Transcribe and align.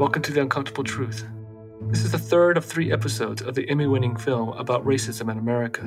Welcome 0.00 0.22
to 0.22 0.32
The 0.32 0.40
Uncomfortable 0.40 0.82
Truth. 0.82 1.26
This 1.90 2.04
is 2.04 2.10
the 2.10 2.18
third 2.18 2.56
of 2.56 2.64
three 2.64 2.90
episodes 2.90 3.42
of 3.42 3.54
the 3.54 3.68
Emmy 3.68 3.86
winning 3.86 4.16
film 4.16 4.48
about 4.54 4.82
racism 4.86 5.30
in 5.30 5.36
America. 5.36 5.82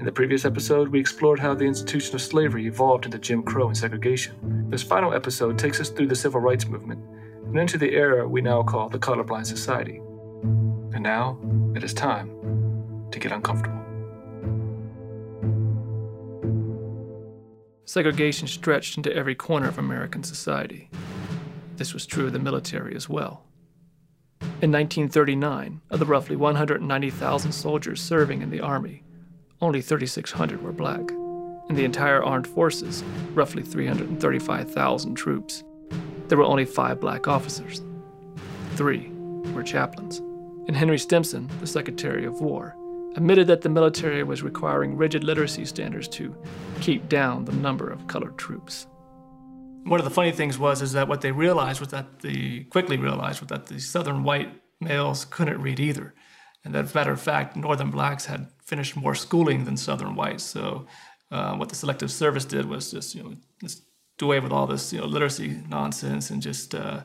In 0.00 0.04
the 0.04 0.10
previous 0.10 0.44
episode, 0.44 0.88
we 0.88 0.98
explored 0.98 1.38
how 1.38 1.54
the 1.54 1.64
institution 1.64 2.16
of 2.16 2.22
slavery 2.22 2.66
evolved 2.66 3.04
into 3.04 3.20
Jim 3.20 3.44
Crow 3.44 3.68
and 3.68 3.78
segregation. 3.78 4.66
This 4.68 4.82
final 4.82 5.14
episode 5.14 5.60
takes 5.60 5.78
us 5.80 5.90
through 5.90 6.08
the 6.08 6.16
civil 6.16 6.40
rights 6.40 6.66
movement 6.66 7.04
and 7.46 7.56
into 7.56 7.78
the 7.78 7.92
era 7.92 8.26
we 8.26 8.40
now 8.40 8.64
call 8.64 8.88
the 8.88 8.98
colorblind 8.98 9.46
society. 9.46 9.98
And 10.92 11.04
now, 11.04 11.38
it 11.76 11.84
is 11.84 11.94
time 11.94 13.06
to 13.12 13.20
get 13.20 13.30
uncomfortable. 13.30 13.78
Segregation 17.84 18.48
stretched 18.48 18.96
into 18.96 19.14
every 19.14 19.36
corner 19.36 19.68
of 19.68 19.78
American 19.78 20.24
society. 20.24 20.90
This 21.76 21.94
was 21.94 22.06
true 22.06 22.26
of 22.26 22.32
the 22.32 22.40
military 22.40 22.96
as 22.96 23.08
well. 23.08 23.44
In 24.62 24.70
1939, 24.70 25.80
of 25.90 25.98
the 25.98 26.06
roughly 26.06 26.36
190,000 26.36 27.52
soldiers 27.52 28.00
serving 28.00 28.42
in 28.42 28.50
the 28.50 28.60
Army, 28.60 29.02
only 29.60 29.80
3,600 29.80 30.62
were 30.62 30.72
black. 30.72 31.10
In 31.68 31.76
the 31.76 31.84
entire 31.84 32.22
armed 32.22 32.46
forces, 32.46 33.02
roughly 33.34 33.62
335,000 33.62 35.14
troops, 35.14 35.64
there 36.28 36.38
were 36.38 36.44
only 36.44 36.64
five 36.64 37.00
black 37.00 37.28
officers. 37.28 37.82
Three 38.74 39.10
were 39.52 39.62
chaplains. 39.62 40.18
And 40.66 40.76
Henry 40.76 40.98
Stimson, 40.98 41.48
the 41.60 41.66
Secretary 41.66 42.24
of 42.24 42.40
War, 42.40 42.76
admitted 43.16 43.46
that 43.48 43.60
the 43.60 43.68
military 43.68 44.22
was 44.22 44.42
requiring 44.42 44.96
rigid 44.96 45.24
literacy 45.24 45.64
standards 45.64 46.08
to 46.08 46.34
keep 46.80 47.08
down 47.08 47.44
the 47.44 47.52
number 47.52 47.90
of 47.90 48.06
colored 48.06 48.38
troops. 48.38 48.86
One 49.84 49.98
of 49.98 50.04
the 50.04 50.10
funny 50.10 50.32
things 50.32 50.58
was 50.58 50.80
is 50.80 50.92
that 50.92 51.08
what 51.08 51.20
they 51.20 51.32
realized 51.32 51.80
was 51.80 51.88
that 51.90 52.20
the 52.20 52.64
quickly 52.64 52.96
realized 52.96 53.40
was 53.40 53.48
that 53.48 53.66
the 53.66 53.80
southern 53.80 54.22
white 54.22 54.48
males 54.80 55.24
couldn't 55.24 55.60
read 55.60 55.80
either. 55.80 56.14
And 56.64 56.74
that, 56.74 56.84
as 56.84 56.94
a 56.94 56.98
matter 56.98 57.12
of 57.12 57.20
fact, 57.20 57.56
northern 57.56 57.90
blacks 57.90 58.26
had 58.26 58.48
finished 58.64 58.96
more 58.96 59.14
schooling 59.14 59.64
than 59.64 59.76
southern 59.76 60.14
whites. 60.14 60.44
So 60.44 60.86
uh, 61.30 61.56
what 61.56 61.68
the 61.68 61.74
selective 61.74 62.10
service 62.10 62.44
did 62.44 62.66
was 62.66 62.90
just 62.90 63.14
you 63.14 63.22
know 63.22 63.36
just 63.60 63.82
do 64.18 64.26
away 64.26 64.40
with 64.40 64.52
all 64.52 64.66
this 64.66 64.92
you 64.92 65.00
know 65.00 65.06
literacy 65.06 65.60
nonsense 65.68 66.30
and 66.30 66.40
just 66.42 66.74
uh, 66.74 67.00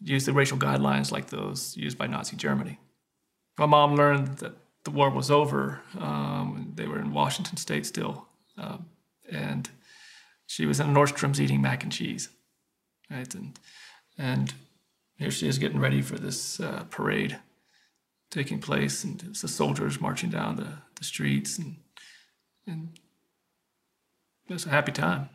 use 0.00 0.24
the 0.24 0.32
racial 0.32 0.56
guidelines 0.56 1.12
like 1.12 1.28
those 1.28 1.76
used 1.76 1.98
by 1.98 2.06
Nazi 2.06 2.36
Germany. 2.36 2.78
My 3.58 3.66
mom 3.66 3.96
learned 3.96 4.38
that 4.38 4.54
the 4.84 4.90
war 4.90 5.10
was 5.10 5.30
over. 5.30 5.80
Um, 5.98 6.72
they 6.74 6.86
were 6.86 6.98
in 6.98 7.12
Washington 7.12 7.56
State 7.56 7.86
still, 7.86 8.26
um, 8.56 8.86
and 9.30 9.70
she 10.46 10.66
was 10.66 10.80
in 10.80 10.88
Nordstrom's 10.88 11.40
eating 11.40 11.62
mac 11.62 11.82
and 11.82 11.92
cheese, 11.92 12.28
right? 13.10 13.32
And 13.34 13.58
and 14.18 14.54
here 15.16 15.30
she 15.30 15.48
is 15.48 15.58
getting 15.58 15.80
ready 15.80 16.02
for 16.02 16.18
this 16.18 16.60
uh, 16.60 16.84
parade 16.90 17.38
taking 18.30 18.60
place, 18.60 19.04
and 19.04 19.22
it's 19.28 19.42
the 19.42 19.48
soldiers 19.48 20.00
marching 20.00 20.30
down 20.30 20.56
the, 20.56 20.68
the 20.96 21.04
streets, 21.04 21.58
and 21.58 21.76
and 22.66 22.98
it 24.48 24.52
was 24.52 24.66
a 24.66 24.70
happy 24.70 24.92
time. 24.92 25.28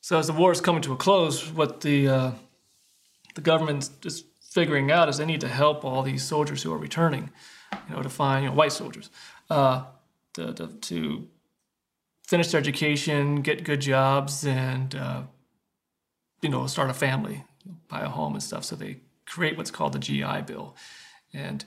So 0.00 0.18
as 0.18 0.26
the 0.26 0.32
war 0.32 0.52
is 0.52 0.60
coming 0.60 0.82
to 0.82 0.92
a 0.92 0.96
close, 0.96 1.50
what 1.50 1.80
the 1.80 2.08
uh, 2.08 2.30
the 3.34 3.40
government's 3.40 3.88
just 3.88 4.24
figuring 4.40 4.90
out 4.90 5.08
is 5.08 5.18
they 5.18 5.26
need 5.26 5.40
to 5.42 5.48
help 5.48 5.84
all 5.84 6.02
these 6.02 6.24
soldiers 6.24 6.62
who 6.62 6.72
are 6.72 6.78
returning, 6.78 7.30
you 7.88 7.94
know, 7.94 8.02
to 8.02 8.08
find 8.08 8.44
you 8.44 8.50
know, 8.50 8.56
white 8.56 8.72
soldiers, 8.72 9.10
uh, 9.50 9.84
to, 10.32 10.54
to, 10.54 10.66
to 10.68 11.28
finish 12.26 12.50
their 12.50 12.60
education, 12.60 13.42
get 13.42 13.64
good 13.64 13.80
jobs, 13.80 14.44
and 14.44 14.94
uh, 14.94 15.22
you 16.42 16.48
know 16.48 16.66
start 16.66 16.90
a 16.90 16.94
family, 16.94 17.44
buy 17.88 18.00
a 18.00 18.08
home 18.08 18.34
and 18.34 18.42
stuff. 18.42 18.64
So 18.64 18.76
they 18.76 18.98
create 19.26 19.56
what's 19.56 19.70
called 19.70 19.92
the 19.92 19.98
GI 19.98 20.42
Bill, 20.46 20.76
and 21.32 21.64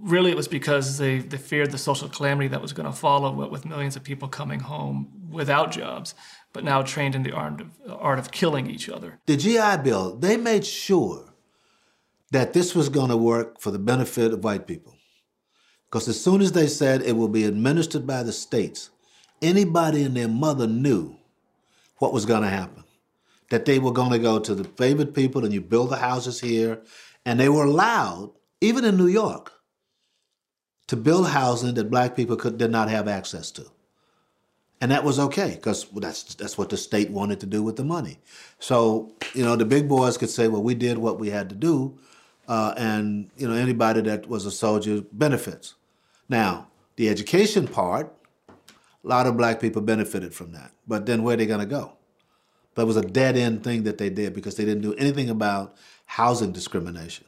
really 0.00 0.30
it 0.30 0.36
was 0.36 0.48
because 0.48 0.98
they, 0.98 1.18
they 1.18 1.36
feared 1.36 1.70
the 1.70 1.78
social 1.78 2.08
calamity 2.08 2.48
that 2.48 2.60
was 2.60 2.72
going 2.72 2.86
to 2.90 2.96
follow 2.96 3.32
with 3.48 3.64
millions 3.64 3.96
of 3.96 4.02
people 4.02 4.28
coming 4.28 4.60
home 4.60 5.28
without 5.30 5.70
jobs, 5.70 6.14
but 6.52 6.64
now 6.64 6.82
trained 6.82 7.14
in 7.14 7.22
the 7.22 7.32
art 7.32 7.60
of, 7.60 7.68
art 7.88 8.18
of 8.18 8.30
killing 8.30 8.68
each 8.68 8.88
other. 8.88 9.18
The 9.26 9.36
GI 9.36 9.82
Bill, 9.82 10.16
they 10.16 10.36
made 10.36 10.66
sure 10.66 11.34
that 12.30 12.52
this 12.52 12.74
was 12.74 12.88
going 12.88 13.10
to 13.10 13.16
work 13.16 13.60
for 13.60 13.70
the 13.70 13.78
benefit 13.78 14.32
of 14.32 14.42
white 14.42 14.66
people. 14.66 14.94
Because 15.86 16.08
as 16.08 16.20
soon 16.20 16.40
as 16.40 16.52
they 16.52 16.66
said 16.66 17.02
it 17.02 17.16
will 17.16 17.28
be 17.28 17.44
administered 17.44 18.06
by 18.06 18.24
the 18.24 18.32
states, 18.32 18.90
anybody 19.44 20.02
and 20.02 20.16
their 20.16 20.28
mother 20.28 20.66
knew 20.66 21.16
what 21.98 22.12
was 22.12 22.26
going 22.26 22.42
to 22.42 22.48
happen. 22.48 22.84
That 23.50 23.66
they 23.66 23.78
were 23.78 23.92
going 23.92 24.10
to 24.12 24.18
go 24.18 24.38
to 24.38 24.54
the 24.54 24.64
favored 24.64 25.14
people 25.14 25.44
and 25.44 25.52
you 25.52 25.60
build 25.60 25.90
the 25.90 25.96
houses 25.96 26.40
here. 26.40 26.82
And 27.24 27.38
they 27.38 27.48
were 27.48 27.64
allowed, 27.64 28.32
even 28.60 28.84
in 28.84 28.96
New 28.96 29.06
York, 29.06 29.52
to 30.88 30.96
build 30.96 31.28
housing 31.28 31.74
that 31.74 31.90
black 31.90 32.16
people 32.16 32.36
could, 32.36 32.58
did 32.58 32.70
not 32.70 32.90
have 32.90 33.08
access 33.08 33.50
to. 33.52 33.70
And 34.80 34.90
that 34.90 35.04
was 35.04 35.18
okay, 35.18 35.54
because 35.54 35.86
that's, 35.94 36.34
that's 36.34 36.58
what 36.58 36.68
the 36.68 36.76
state 36.76 37.10
wanted 37.10 37.40
to 37.40 37.46
do 37.46 37.62
with 37.62 37.76
the 37.76 37.84
money. 37.84 38.18
So, 38.58 39.12
you 39.32 39.42
know, 39.42 39.56
the 39.56 39.64
big 39.64 39.88
boys 39.88 40.18
could 40.18 40.28
say, 40.28 40.48
well, 40.48 40.62
we 40.62 40.74
did 40.74 40.98
what 40.98 41.18
we 41.18 41.30
had 41.30 41.48
to 41.48 41.54
do, 41.54 41.98
uh, 42.48 42.74
and, 42.76 43.30
you 43.38 43.48
know, 43.48 43.54
anybody 43.54 44.02
that 44.02 44.28
was 44.28 44.44
a 44.44 44.50
soldier 44.50 45.02
benefits. 45.12 45.74
Now, 46.28 46.68
the 46.96 47.08
education 47.08 47.66
part, 47.66 48.12
a 49.04 49.08
lot 49.08 49.26
of 49.26 49.36
black 49.36 49.60
people 49.60 49.82
benefited 49.82 50.32
from 50.34 50.52
that. 50.52 50.72
But 50.86 51.04
then 51.06 51.22
where 51.22 51.34
are 51.34 51.36
they 51.36 51.46
going 51.46 51.60
to 51.60 51.66
go? 51.66 51.92
That 52.74 52.86
was 52.86 52.96
a 52.96 53.02
dead 53.02 53.36
end 53.36 53.62
thing 53.62 53.84
that 53.84 53.98
they 53.98 54.10
did 54.10 54.34
because 54.34 54.56
they 54.56 54.64
didn't 54.64 54.82
do 54.82 54.94
anything 54.94 55.30
about 55.30 55.76
housing 56.06 56.50
discrimination. 56.52 57.26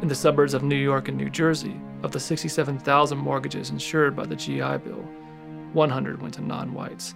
In 0.02 0.08
the 0.08 0.16
suburbs 0.16 0.54
of 0.54 0.64
New 0.64 0.78
York 0.78 1.10
and 1.10 1.18
New 1.18 1.30
Jersey, 1.30 1.76
of 2.04 2.12
the 2.12 2.20
67,000 2.20 3.18
mortgages 3.18 3.70
insured 3.70 4.16
by 4.16 4.26
the 4.26 4.36
GI 4.36 4.78
Bill, 4.78 5.06
100 5.74 6.22
went 6.22 6.34
to 6.36 6.42
non 6.42 6.74
whites, 6.74 7.14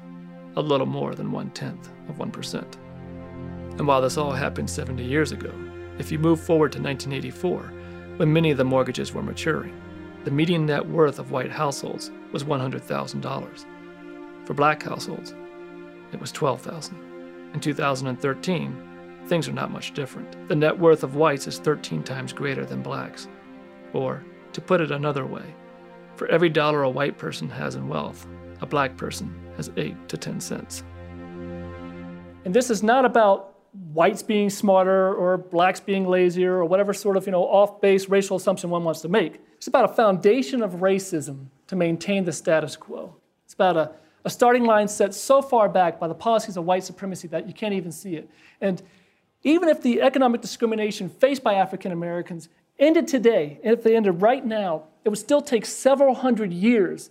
a 0.55 0.61
little 0.61 0.85
more 0.85 1.15
than 1.15 1.31
one 1.31 1.49
tenth 1.51 1.89
of 2.09 2.17
1%. 2.17 2.77
And 3.77 3.87
while 3.87 4.01
this 4.01 4.17
all 4.17 4.31
happened 4.31 4.69
70 4.69 5.03
years 5.03 5.31
ago, 5.31 5.51
if 5.97 6.11
you 6.11 6.19
move 6.19 6.39
forward 6.39 6.71
to 6.73 6.81
1984, 6.81 7.71
when 8.17 8.31
many 8.31 8.51
of 8.51 8.57
the 8.57 8.63
mortgages 8.63 9.13
were 9.13 9.23
maturing, 9.23 9.79
the 10.23 10.31
median 10.31 10.65
net 10.65 10.87
worth 10.87 11.19
of 11.19 11.31
white 11.31 11.51
households 11.51 12.11
was 12.31 12.43
$100,000. 12.43 13.65
For 14.45 14.53
black 14.53 14.83
households, 14.83 15.33
it 16.11 16.19
was 16.19 16.31
$12,000. 16.31 16.93
In 17.53 17.59
2013, 17.59 18.93
things 19.27 19.47
are 19.47 19.53
not 19.53 19.71
much 19.71 19.93
different. 19.93 20.47
The 20.47 20.55
net 20.55 20.77
worth 20.77 21.03
of 21.03 21.15
whites 21.15 21.47
is 21.47 21.59
13 21.59 22.03
times 22.03 22.33
greater 22.33 22.65
than 22.65 22.81
blacks, 22.81 23.27
or 23.93 24.23
to 24.53 24.61
put 24.61 24.81
it 24.81 24.91
another 24.91 25.25
way, 25.25 25.53
for 26.15 26.27
every 26.27 26.49
dollar 26.49 26.83
a 26.83 26.89
white 26.89 27.17
person 27.17 27.49
has 27.49 27.75
in 27.75 27.87
wealth, 27.87 28.27
a 28.61 28.65
black 28.65 28.95
person 28.97 29.33
has 29.57 29.69
8 29.75 30.09
to 30.09 30.17
10 30.17 30.39
cents. 30.39 30.83
And 32.45 32.53
this 32.53 32.69
is 32.69 32.83
not 32.83 33.05
about 33.05 33.53
whites 33.93 34.21
being 34.21 34.49
smarter 34.49 35.13
or 35.15 35.37
blacks 35.37 35.79
being 35.79 36.07
lazier 36.07 36.53
or 36.53 36.65
whatever 36.65 36.93
sort 36.93 37.17
of 37.17 37.25
you 37.25 37.31
know 37.31 37.43
off-base 37.43 38.07
racial 38.07 38.37
assumption 38.37 38.69
one 38.69 38.83
wants 38.83 39.01
to 39.01 39.09
make. 39.09 39.39
It's 39.55 39.67
about 39.67 39.85
a 39.85 39.93
foundation 39.93 40.61
of 40.61 40.73
racism 40.73 41.47
to 41.67 41.75
maintain 41.75 42.25
the 42.25 42.31
status 42.31 42.75
quo. 42.75 43.15
It's 43.45 43.53
about 43.53 43.77
a, 43.77 43.91
a 44.25 44.29
starting 44.29 44.65
line 44.65 44.87
set 44.87 45.13
so 45.15 45.41
far 45.41 45.67
back 45.69 45.99
by 45.99 46.07
the 46.07 46.13
policies 46.13 46.57
of 46.57 46.65
white 46.65 46.83
supremacy 46.83 47.27
that 47.29 47.47
you 47.47 47.53
can't 47.53 47.73
even 47.73 47.91
see 47.91 48.15
it. 48.15 48.29
And 48.61 48.81
even 49.43 49.69
if 49.69 49.81
the 49.81 50.01
economic 50.01 50.41
discrimination 50.41 51.09
faced 51.09 51.43
by 51.43 51.55
African 51.55 51.91
Americans 51.91 52.49
ended 52.85 53.07
today, 53.07 53.59
and 53.63 53.73
if 53.73 53.83
they 53.83 53.95
ended 53.95 54.21
right 54.21 54.45
now, 54.45 54.83
it 55.03 55.09
would 55.09 55.19
still 55.19 55.41
take 55.41 55.65
several 55.65 56.15
hundred 56.15 56.53
years 56.53 57.09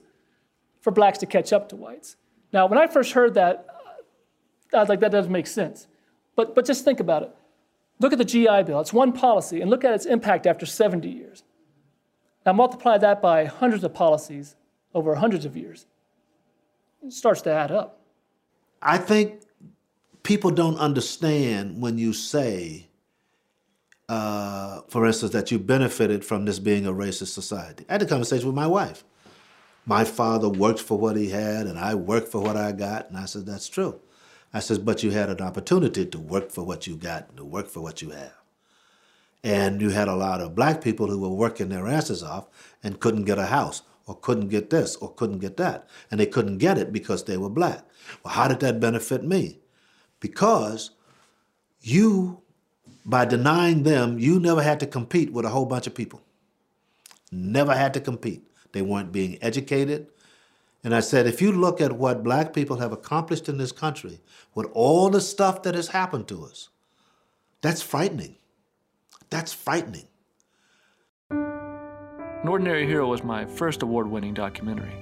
for 0.80 0.90
blacks 0.90 1.18
to 1.18 1.26
catch 1.26 1.52
up 1.52 1.68
to 1.68 1.76
whites. 1.76 2.16
Now, 2.52 2.66
when 2.66 2.78
I 2.78 2.86
first 2.86 3.12
heard 3.12 3.34
that, 3.34 3.66
I 4.74 4.78
was 4.78 4.88
like, 4.88 5.00
that 5.00 5.12
doesn't 5.12 5.32
make 5.32 5.46
sense. 5.46 5.86
But, 6.34 6.54
but 6.54 6.66
just 6.66 6.84
think 6.84 7.00
about 7.00 7.22
it. 7.22 7.30
Look 8.00 8.12
at 8.12 8.18
the 8.18 8.24
GI 8.24 8.64
Bill, 8.64 8.80
it's 8.80 8.92
one 8.92 9.12
policy, 9.12 9.60
and 9.60 9.70
look 9.70 9.84
at 9.84 9.94
its 9.94 10.06
impact 10.06 10.46
after 10.46 10.66
70 10.66 11.08
years. 11.08 11.44
Now, 12.44 12.52
multiply 12.52 12.98
that 12.98 13.22
by 13.22 13.44
hundreds 13.44 13.84
of 13.84 13.94
policies 13.94 14.56
over 14.94 15.14
hundreds 15.14 15.44
of 15.44 15.56
years. 15.56 15.86
It 17.04 17.12
starts 17.12 17.42
to 17.42 17.52
add 17.52 17.70
up. 17.70 18.00
I 18.80 18.98
think 18.98 19.42
people 20.22 20.50
don't 20.50 20.78
understand 20.78 21.80
when 21.80 21.98
you 21.98 22.12
say 22.12 22.88
uh, 24.12 24.82
for 24.88 25.06
instance, 25.06 25.32
that 25.32 25.50
you 25.50 25.58
benefited 25.58 26.22
from 26.22 26.44
this 26.44 26.58
being 26.58 26.84
a 26.84 26.92
racist 26.92 27.28
society. 27.28 27.86
I 27.88 27.92
had 27.92 28.02
a 28.02 28.06
conversation 28.06 28.46
with 28.46 28.54
my 28.54 28.66
wife. 28.66 29.04
My 29.86 30.04
father 30.04 30.50
worked 30.50 30.80
for 30.80 30.98
what 30.98 31.16
he 31.16 31.30
had, 31.30 31.66
and 31.66 31.78
I 31.78 31.94
worked 31.94 32.28
for 32.28 32.42
what 32.42 32.54
I 32.54 32.72
got, 32.72 33.08
and 33.08 33.16
I 33.16 33.24
said, 33.24 33.46
that's 33.46 33.70
true. 33.70 34.00
I 34.52 34.60
says, 34.60 34.78
but 34.78 35.02
you 35.02 35.12
had 35.12 35.30
an 35.30 35.40
opportunity 35.40 36.04
to 36.04 36.18
work 36.18 36.50
for 36.50 36.62
what 36.62 36.86
you 36.86 36.94
got 36.94 37.28
and 37.28 37.38
to 37.38 37.44
work 37.44 37.68
for 37.68 37.80
what 37.80 38.02
you 38.02 38.10
have. 38.10 38.36
And 39.42 39.80
you 39.80 39.88
had 39.88 40.08
a 40.08 40.14
lot 40.14 40.42
of 40.42 40.54
black 40.54 40.82
people 40.82 41.06
who 41.06 41.18
were 41.18 41.30
working 41.30 41.70
their 41.70 41.88
asses 41.88 42.22
off 42.22 42.50
and 42.84 43.00
couldn't 43.00 43.24
get 43.24 43.38
a 43.38 43.46
house 43.46 43.80
or 44.06 44.14
couldn't 44.18 44.48
get 44.48 44.68
this 44.68 44.94
or 44.96 45.14
couldn't 45.14 45.38
get 45.38 45.56
that. 45.56 45.88
And 46.10 46.20
they 46.20 46.26
couldn't 46.26 46.58
get 46.58 46.76
it 46.76 46.92
because 46.92 47.24
they 47.24 47.38
were 47.38 47.48
black. 47.48 47.82
Well, 48.22 48.34
how 48.34 48.46
did 48.46 48.60
that 48.60 48.78
benefit 48.78 49.24
me? 49.24 49.60
Because 50.20 50.90
you, 51.80 52.41
by 53.04 53.24
denying 53.24 53.82
them, 53.82 54.18
you 54.18 54.38
never 54.38 54.62
had 54.62 54.80
to 54.80 54.86
compete 54.86 55.32
with 55.32 55.44
a 55.44 55.50
whole 55.50 55.66
bunch 55.66 55.86
of 55.86 55.94
people. 55.94 56.22
Never 57.30 57.74
had 57.74 57.94
to 57.94 58.00
compete. 58.00 58.46
They 58.72 58.82
weren't 58.82 59.12
being 59.12 59.38
educated. 59.42 60.08
And 60.84 60.94
I 60.94 61.00
said, 61.00 61.26
if 61.26 61.40
you 61.40 61.52
look 61.52 61.80
at 61.80 61.92
what 61.92 62.24
black 62.24 62.52
people 62.52 62.78
have 62.78 62.92
accomplished 62.92 63.48
in 63.48 63.58
this 63.58 63.72
country, 63.72 64.20
with 64.54 64.66
all 64.72 65.10
the 65.10 65.20
stuff 65.20 65.62
that 65.62 65.74
has 65.74 65.88
happened 65.88 66.28
to 66.28 66.44
us, 66.44 66.68
that's 67.60 67.82
frightening. 67.82 68.36
That's 69.30 69.52
frightening. 69.52 70.06
An 71.30 72.48
Ordinary 72.48 72.86
Hero 72.86 73.08
was 73.08 73.22
my 73.22 73.44
first 73.44 73.82
award 73.82 74.08
winning 74.08 74.34
documentary. 74.34 74.92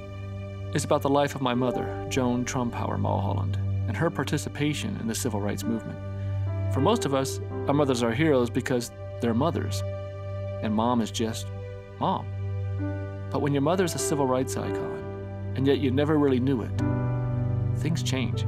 It's 0.74 0.84
about 0.84 1.02
the 1.02 1.08
life 1.08 1.34
of 1.34 1.40
my 1.40 1.54
mother, 1.54 2.06
Joan 2.10 2.44
Trumpauer 2.44 2.98
Mulholland, 2.98 3.56
and 3.88 3.96
her 3.96 4.10
participation 4.10 4.96
in 5.00 5.08
the 5.08 5.14
civil 5.14 5.40
rights 5.40 5.64
movement. 5.64 5.98
For 6.74 6.80
most 6.80 7.06
of 7.06 7.14
us, 7.14 7.40
our 7.70 7.74
mothers 7.74 8.02
are 8.02 8.10
heroes 8.10 8.50
because 8.50 8.90
they're 9.20 9.32
mothers, 9.32 9.80
and 10.64 10.74
mom 10.74 11.00
is 11.00 11.12
just 11.12 11.46
mom. 12.00 12.26
But 13.30 13.42
when 13.42 13.52
your 13.52 13.62
mother's 13.62 13.94
a 13.94 13.98
civil 13.98 14.26
rights 14.26 14.56
icon, 14.56 15.52
and 15.54 15.64
yet 15.64 15.78
you 15.78 15.92
never 15.92 16.18
really 16.18 16.40
knew 16.40 16.62
it, 16.62 16.72
things 17.78 18.02
change. 18.02 18.44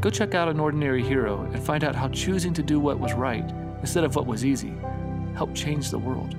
Go 0.00 0.08
check 0.08 0.36
out 0.36 0.48
An 0.48 0.60
Ordinary 0.60 1.02
Hero 1.02 1.50
and 1.52 1.60
find 1.60 1.82
out 1.82 1.96
how 1.96 2.06
choosing 2.10 2.54
to 2.54 2.62
do 2.62 2.78
what 2.78 3.00
was 3.00 3.12
right 3.12 3.50
instead 3.80 4.04
of 4.04 4.14
what 4.14 4.26
was 4.26 4.44
easy 4.44 4.72
helped 5.34 5.56
change 5.56 5.90
the 5.90 5.98
world. 5.98 6.36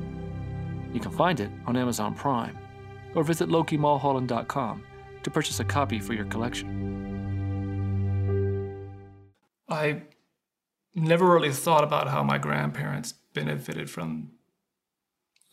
You 0.94 1.02
can 1.02 1.12
find 1.12 1.42
it 1.42 1.52
on 1.66 1.76
Amazon 1.76 2.16
Prime 2.16 2.58
or 3.14 3.26
visit 3.26 3.50
lokimulholland.com 3.50 4.84
to 5.24 5.30
purchase 5.30 5.60
a 5.60 5.66
copy 5.66 6.00
for 6.00 6.14
your 6.14 6.28
collection. 6.28 6.80
I 9.68 10.04
never 10.94 11.26
really 11.26 11.52
thought 11.52 11.84
about 11.84 12.08
how 12.10 12.24
my 12.24 12.38
grandparents 12.38 13.14
benefited 13.34 13.90
from 13.90 14.32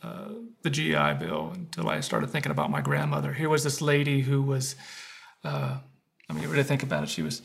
uh, 0.02 0.28
the 0.62 0.70
GI 0.70 1.14
Bill 1.18 1.52
until 1.54 1.88
I 1.88 2.00
started 2.00 2.30
thinking 2.30 2.52
about 2.52 2.70
my 2.70 2.80
grandmother. 2.80 3.32
Here 3.32 3.48
was 3.48 3.64
this 3.64 3.80
lady 3.80 4.20
who 4.20 4.42
was, 4.42 4.76
uh, 5.44 5.78
I 6.28 6.32
mean, 6.32 6.42
you 6.42 6.48
really 6.48 6.62
think 6.62 6.82
about 6.82 7.02
it, 7.02 7.08
she 7.08 7.22
was 7.22 7.42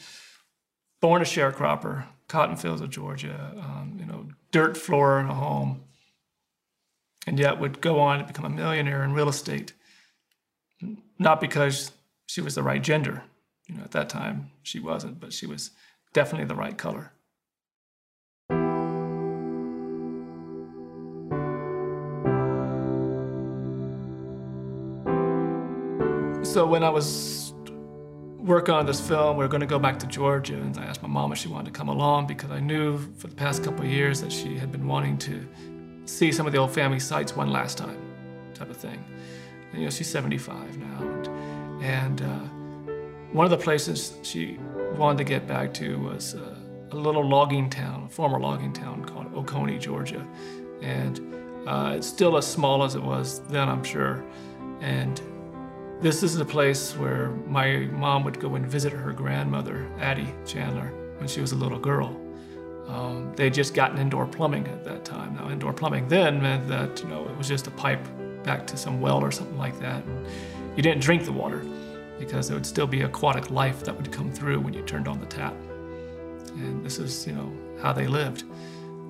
born 1.01 1.21
a 1.21 1.25
sharecropper, 1.25 2.05
cotton 2.27 2.55
fields 2.55 2.81
of 2.81 2.89
Georgia, 2.89 3.53
um, 3.57 3.97
you 3.99 4.05
know, 4.05 4.27
dirt 4.51 4.77
floor 4.77 5.19
in 5.19 5.27
a 5.27 5.33
home, 5.33 5.83
and 7.25 7.39
yet 7.39 7.59
would 7.59 7.81
go 7.81 7.99
on 7.99 8.19
to 8.19 8.25
become 8.25 8.45
a 8.45 8.49
millionaire 8.49 9.03
in 9.03 9.13
real 9.13 9.29
estate. 9.29 9.73
Not 11.17 11.39
because 11.39 11.91
she 12.27 12.41
was 12.41 12.55
the 12.55 12.63
right 12.63 12.81
gender, 12.81 13.23
you 13.67 13.75
know, 13.75 13.83
at 13.83 13.91
that 13.91 14.09
time 14.09 14.51
she 14.61 14.79
wasn't, 14.79 15.19
but 15.19 15.33
she 15.33 15.45
was 15.45 15.71
definitely 16.13 16.47
the 16.47 16.55
right 16.55 16.77
color. 16.77 17.12
So 26.43 26.65
when 26.67 26.83
I 26.83 26.89
was 26.89 27.53
working 28.37 28.75
on 28.75 28.85
this 28.85 28.99
film, 28.99 29.37
we 29.37 29.45
were 29.45 29.47
going 29.47 29.61
to 29.61 29.65
go 29.65 29.79
back 29.79 29.97
to 29.99 30.07
Georgia, 30.07 30.55
and 30.55 30.77
I 30.77 30.83
asked 30.83 31.01
my 31.01 31.07
mom 31.07 31.31
if 31.31 31.37
she 31.37 31.47
wanted 31.47 31.73
to 31.73 31.77
come 31.77 31.87
along 31.87 32.27
because 32.27 32.51
I 32.51 32.59
knew 32.59 32.99
for 33.15 33.27
the 33.27 33.35
past 33.35 33.63
couple 33.63 33.85
of 33.85 33.89
years 33.89 34.19
that 34.19 34.31
she 34.31 34.57
had 34.57 34.69
been 34.69 34.85
wanting 34.85 35.17
to 35.19 35.47
see 36.05 36.33
some 36.33 36.45
of 36.45 36.51
the 36.51 36.59
old 36.59 36.71
family 36.71 36.99
sites 36.99 37.33
one 37.33 37.49
last 37.49 37.77
time, 37.77 37.97
type 38.53 38.69
of 38.69 38.75
thing. 38.75 39.01
And, 39.71 39.79
you 39.79 39.85
know, 39.85 39.89
she's 39.89 40.09
75 40.09 40.77
now, 40.77 40.97
and, 40.99 41.27
and 41.81 42.21
uh, 42.21 42.93
one 43.31 43.45
of 43.45 43.51
the 43.51 43.57
places 43.57 44.17
she 44.21 44.59
wanted 44.97 45.19
to 45.19 45.23
get 45.23 45.47
back 45.47 45.73
to 45.75 45.97
was 45.99 46.35
uh, 46.35 46.55
a 46.91 46.95
little 46.95 47.25
logging 47.25 47.69
town, 47.69 48.03
a 48.03 48.09
former 48.09 48.37
logging 48.37 48.73
town 48.73 49.05
called 49.05 49.33
Oconee, 49.33 49.79
Georgia, 49.79 50.27
and 50.81 51.21
uh, 51.65 51.93
it's 51.95 52.07
still 52.07 52.35
as 52.35 52.45
small 52.45 52.83
as 52.83 52.95
it 52.95 53.01
was 53.01 53.39
then, 53.47 53.69
I'm 53.69 53.83
sure, 53.83 54.25
and 54.81 55.21
this 56.03 56.21
is 56.21 56.35
the 56.35 56.43
place 56.43 56.97
where 56.97 57.29
my 57.47 57.77
mom 57.93 58.25
would 58.25 58.37
go 58.37 58.55
and 58.55 58.67
visit 58.67 58.91
her 58.91 59.13
grandmother, 59.13 59.89
Addie 60.01 60.27
Chandler, 60.45 60.91
when 61.17 61.29
she 61.29 61.39
was 61.39 61.53
a 61.53 61.55
little 61.55 61.79
girl. 61.79 62.19
Um, 62.89 63.31
they 63.37 63.45
had 63.45 63.53
just 63.53 63.73
gotten 63.73 63.97
indoor 63.97 64.25
plumbing 64.25 64.67
at 64.67 64.83
that 64.83 65.05
time. 65.05 65.35
Now, 65.35 65.49
indoor 65.49 65.71
plumbing 65.71 66.09
then 66.09 66.41
meant 66.41 66.67
that 66.67 67.01
you 67.01 67.07
know 67.07 67.23
it 67.23 67.37
was 67.37 67.47
just 67.47 67.67
a 67.67 67.71
pipe 67.71 68.05
back 68.43 68.67
to 68.67 68.75
some 68.75 68.99
well 68.99 69.23
or 69.23 69.31
something 69.31 69.57
like 69.57 69.79
that. 69.79 70.03
You 70.75 70.83
didn't 70.83 71.01
drink 71.01 71.23
the 71.23 71.31
water 71.31 71.65
because 72.19 72.49
there 72.49 72.57
would 72.57 72.65
still 72.65 72.85
be 72.85 73.03
aquatic 73.03 73.49
life 73.49 73.85
that 73.85 73.95
would 73.95 74.11
come 74.11 74.29
through 74.29 74.59
when 74.59 74.73
you 74.73 74.81
turned 74.81 75.07
on 75.07 75.21
the 75.21 75.25
tap. 75.25 75.55
And 76.57 76.83
this 76.85 76.99
is 76.99 77.25
you 77.25 77.31
know 77.31 77.49
how 77.81 77.93
they 77.93 78.07
lived. 78.07 78.43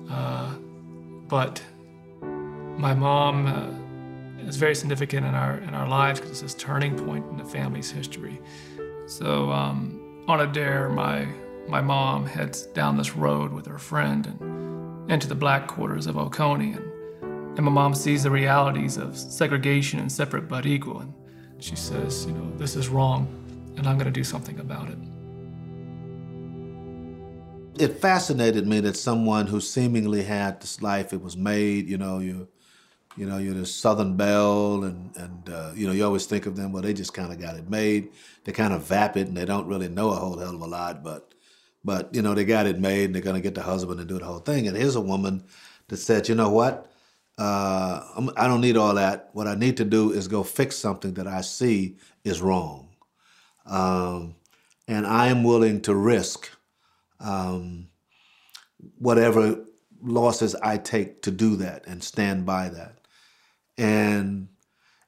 Uh, 0.08 0.54
but 1.26 1.60
my 2.22 2.94
mom 2.94 3.46
uh, 3.46 3.83
is 4.48 4.56
very 4.56 4.74
significant 4.74 5.26
in 5.26 5.34
our 5.34 5.58
in 5.58 5.74
our 5.74 5.88
lives 5.88 6.20
because 6.20 6.42
it's 6.42 6.54
this 6.54 6.62
turning 6.62 6.96
point 6.96 7.24
in 7.30 7.36
the 7.36 7.44
family's 7.44 7.90
history. 7.90 8.40
So 9.06 9.50
um, 9.50 10.24
on 10.28 10.40
a 10.40 10.46
dare, 10.46 10.88
my 10.88 11.26
my 11.68 11.80
mom 11.80 12.26
heads 12.26 12.66
down 12.66 12.96
this 12.96 13.16
road 13.16 13.52
with 13.52 13.66
her 13.66 13.78
friend 13.78 14.26
and 14.26 15.10
into 15.10 15.26
the 15.26 15.34
black 15.34 15.66
quarters 15.66 16.06
of 16.06 16.16
Oconee. 16.16 16.72
And, 16.72 17.56
and 17.56 17.64
my 17.64 17.70
mom 17.70 17.94
sees 17.94 18.22
the 18.22 18.30
realities 18.30 18.96
of 18.96 19.16
segregation 19.16 20.00
and 20.00 20.10
separate 20.10 20.48
but 20.48 20.66
equal. 20.66 21.00
And 21.00 21.14
she 21.58 21.76
says, 21.76 22.26
you 22.26 22.32
know, 22.32 22.56
this 22.56 22.76
is 22.76 22.88
wrong, 22.88 23.28
and 23.76 23.86
I'm 23.86 23.96
going 23.96 24.06
to 24.06 24.10
do 24.10 24.24
something 24.24 24.58
about 24.60 24.88
it. 24.88 24.98
It 27.76 27.98
fascinated 28.00 28.66
me 28.66 28.80
that 28.80 28.96
someone 28.96 29.46
who 29.48 29.60
seemingly 29.60 30.22
had 30.22 30.60
this 30.60 30.80
life, 30.80 31.12
it 31.12 31.20
was 31.20 31.36
made, 31.36 31.88
you 31.88 31.98
know, 31.98 32.18
you 32.18 32.48
you 33.16 33.26
know, 33.26 33.38
you're 33.38 33.54
the 33.54 33.66
Southern 33.66 34.16
Belle, 34.16 34.84
and 34.84 35.16
and 35.16 35.48
uh, 35.48 35.72
you 35.74 35.86
know, 35.86 35.92
you 35.92 36.04
always 36.04 36.26
think 36.26 36.46
of 36.46 36.56
them. 36.56 36.72
Well, 36.72 36.82
they 36.82 36.92
just 36.92 37.14
kind 37.14 37.32
of 37.32 37.40
got 37.40 37.56
it 37.56 37.70
made. 37.70 38.10
They 38.44 38.52
kind 38.52 38.72
of 38.72 38.82
vapid, 38.82 39.28
and 39.28 39.36
they 39.36 39.44
don't 39.44 39.66
really 39.66 39.88
know 39.88 40.10
a 40.10 40.16
whole 40.16 40.38
hell 40.38 40.54
of 40.54 40.60
a 40.60 40.66
lot. 40.66 41.02
But 41.02 41.34
but, 41.84 42.14
you 42.14 42.22
know, 42.22 42.34
they 42.34 42.44
got 42.44 42.66
it 42.66 42.80
made 42.80 43.04
and 43.04 43.14
they're 43.14 43.32
to 43.32 43.40
get 43.40 43.54
the 43.54 43.62
husband 43.62 44.00
and 44.00 44.08
do 44.08 44.18
the 44.18 44.24
whole 44.24 44.38
thing. 44.38 44.66
And 44.66 44.76
here's 44.76 44.96
a 44.96 45.00
woman 45.00 45.44
that 45.88 45.98
said, 45.98 46.28
you 46.28 46.34
know 46.34 46.48
what? 46.48 46.90
Uh, 47.36 48.30
I 48.36 48.48
don't 48.48 48.60
need 48.62 48.76
all 48.76 48.94
that. 48.94 49.30
What 49.32 49.46
I 49.46 49.54
need 49.54 49.76
to 49.76 49.84
do 49.84 50.12
is 50.12 50.28
go 50.28 50.42
fix 50.42 50.76
something 50.76 51.14
that 51.14 51.26
I 51.26 51.42
see 51.42 51.98
is 52.24 52.40
wrong. 52.40 52.88
Um, 53.66 54.36
and 54.88 55.06
I 55.06 55.26
am 55.26 55.44
willing 55.44 55.82
to 55.82 55.94
risk 55.94 56.50
um, 57.20 57.88
whatever 58.98 59.64
losses 60.02 60.54
I 60.54 60.78
take 60.78 61.22
to 61.22 61.30
do 61.30 61.56
that 61.56 61.86
and 61.86 62.02
stand 62.02 62.46
by 62.46 62.68
that. 62.70 62.98
And 63.76 64.48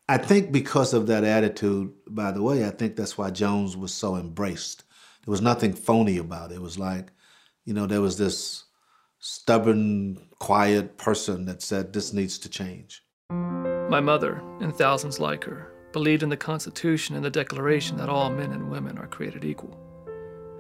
I 0.09 0.19
think 0.19 0.53
because 0.53 0.95
of 0.95 1.07
that 1.09 1.25
attitude, 1.25 1.93
by 2.09 2.33
the 2.33 2.43
way, 2.43 2.67
I 2.67 2.71
think 2.71 2.97
that's 2.97 3.17
why 3.17 3.31
Joan's 3.31 3.77
was 3.77 3.93
so 3.93 4.17
embraced 4.17 4.85
there 5.27 5.33
was 5.33 5.43
nothing 5.43 5.73
phony 5.73 6.19
about 6.19 6.53
it. 6.53 6.57
It 6.57 6.63
was 6.63 6.79
like, 6.79 7.11
you 7.65 7.75
know, 7.75 7.87
there 7.87 8.01
was 8.01 8.17
this 8.17 8.65
stubborn, 9.19 10.29
quiet 10.39 10.99
person 10.99 11.47
that 11.47 11.63
said 11.63 11.93
this 11.93 12.13
needs 12.13 12.39
to 12.39 12.49
change. 12.49 13.03
My 13.29 13.99
mother, 13.99 14.41
and 14.61 14.73
thousands 14.73 15.19
like 15.19 15.43
her, 15.43 15.73
believed 15.93 16.23
in 16.23 16.29
the 16.29 16.37
Constitution 16.37 17.17
and 17.17 17.25
the 17.25 17.31
Declaration 17.31 17.97
that 17.97 18.09
all 18.09 18.31
men 18.31 18.53
and 18.53 18.71
women 18.71 18.99
are 18.99 19.09
created 19.09 19.45
equal. 19.45 19.77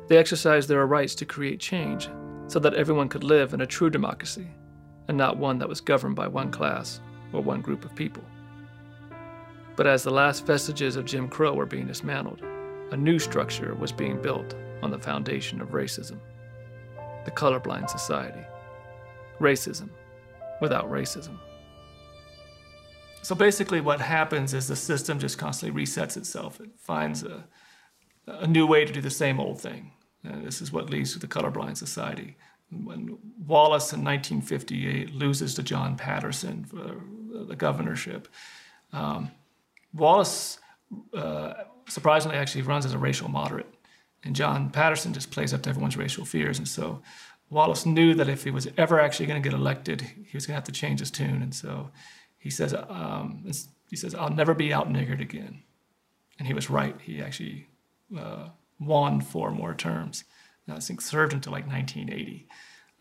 They 0.09 0.19
exercised 0.19 0.69
their 0.69 0.85
rights 0.85 1.15
to 1.17 1.25
create 1.25 1.61
change 1.61 2.09
so 2.49 2.59
that 2.59 2.75
everyone 2.75 3.09
could 3.09 3.23
live 3.23 3.55
in 3.55 3.61
a 3.61 3.67
true 3.67 3.91
democracy 3.91 4.49
and 5.07 5.17
not 5.17 5.37
one 5.37 5.59
that 5.61 5.69
was 5.69 5.81
governed 5.81 6.17
by 6.17 6.27
one 6.27 6.51
class 6.51 7.01
or 7.37 7.43
one 7.43 7.61
group 7.61 7.85
of 7.85 7.95
people. 7.95 8.25
But 9.77 9.87
as 9.87 10.03
the 10.03 10.11
last 10.11 10.47
vestiges 10.47 10.97
of 10.97 11.05
Jim 11.05 11.29
Crow 11.29 11.53
were 11.55 11.67
being 11.67 11.87
dismantled, 11.87 12.43
a 12.91 12.97
new 12.97 13.19
structure 13.19 13.75
was 13.75 13.93
being 13.93 14.21
built 14.21 14.55
on 14.83 14.91
the 14.91 14.99
foundation 14.99 15.61
of 15.61 15.69
racism 15.71 16.19
the 17.25 17.33
colorblind 17.33 17.91
society. 17.91 18.45
Racism 19.41 19.91
without 20.61 20.89
racism. 20.89 21.37
So 23.23 23.35
basically, 23.35 23.81
what 23.81 24.01
happens 24.01 24.55
is 24.55 24.69
the 24.69 24.77
system 24.77 25.19
just 25.19 25.37
constantly 25.37 25.85
resets 25.85 26.17
itself. 26.17 26.61
It 26.61 26.71
finds 26.79 27.25
a, 27.25 27.45
a 28.29 28.47
new 28.47 28.65
way 28.65 28.85
to 28.85 28.93
do 28.93 29.01
the 29.01 29.11
same 29.11 29.41
old 29.41 29.61
thing. 29.61 29.91
And 30.23 30.47
this 30.47 30.63
is 30.63 30.73
what 30.73 30.89
leads 30.89 31.13
to 31.15 31.19
the 31.19 31.27
colorblind 31.27 31.77
society. 31.77 32.37
When 32.71 33.19
Wallace 33.45 33.93
in 33.93 34.05
1958 34.05 35.13
loses 35.13 35.55
to 35.55 35.65
John 35.65 35.97
Patterson 35.97 36.65
for 36.65 37.01
the 37.45 37.57
governorship, 37.57 38.29
um, 38.93 39.31
Wallace 39.93 40.59
uh, 41.15 41.55
surprisingly 41.89 42.37
actually 42.37 42.63
runs 42.63 42.85
as 42.85 42.93
a 42.93 42.99
racial 42.99 43.29
moderate. 43.29 43.73
And 44.25 44.35
John 44.35 44.71
Patterson 44.71 45.13
just 45.13 45.31
plays 45.31 45.55
up 45.55 45.63
to 45.63 45.71
everyone's 45.71 45.97
racial 45.97 46.25
fears. 46.25 46.59
And 46.59 46.67
so 46.67 47.03
Wallace 47.51 47.87
knew 47.87 48.15
that 48.15 48.29
if 48.29 48.45
he 48.45 48.51
was 48.51 48.69
ever 48.77 49.01
actually 49.01 49.27
going 49.27 49.41
to 49.41 49.49
get 49.49 49.57
elected, 49.57 50.01
he 50.01 50.37
was 50.37 50.47
going 50.47 50.55
to 50.55 50.59
have 50.59 50.65
to 50.65 50.73
change 50.73 51.01
his 51.01 51.11
tune. 51.11 51.43
And 51.43 51.55
so 51.55 51.91
he 52.39 52.51
says, 52.51 52.75
um, 52.75 53.45
he 53.89 53.97
says, 53.97 54.15
I'll 54.15 54.31
never 54.31 54.55
be 54.55 54.73
out 54.73 54.89
niggered 54.89 55.21
again. 55.21 55.63
And 56.39 56.47
he 56.47 56.55
was 56.55 56.69
right. 56.69 56.97
He 57.01 57.23
actually 57.23 57.69
uh, 58.19 58.49
won 58.81 59.21
four 59.21 59.51
more 59.51 59.75
terms. 59.75 60.25
I 60.69 60.81
think 60.81 61.01
served 61.01 61.33
until 61.33 61.53
like 61.53 61.67
1980. 61.67 62.49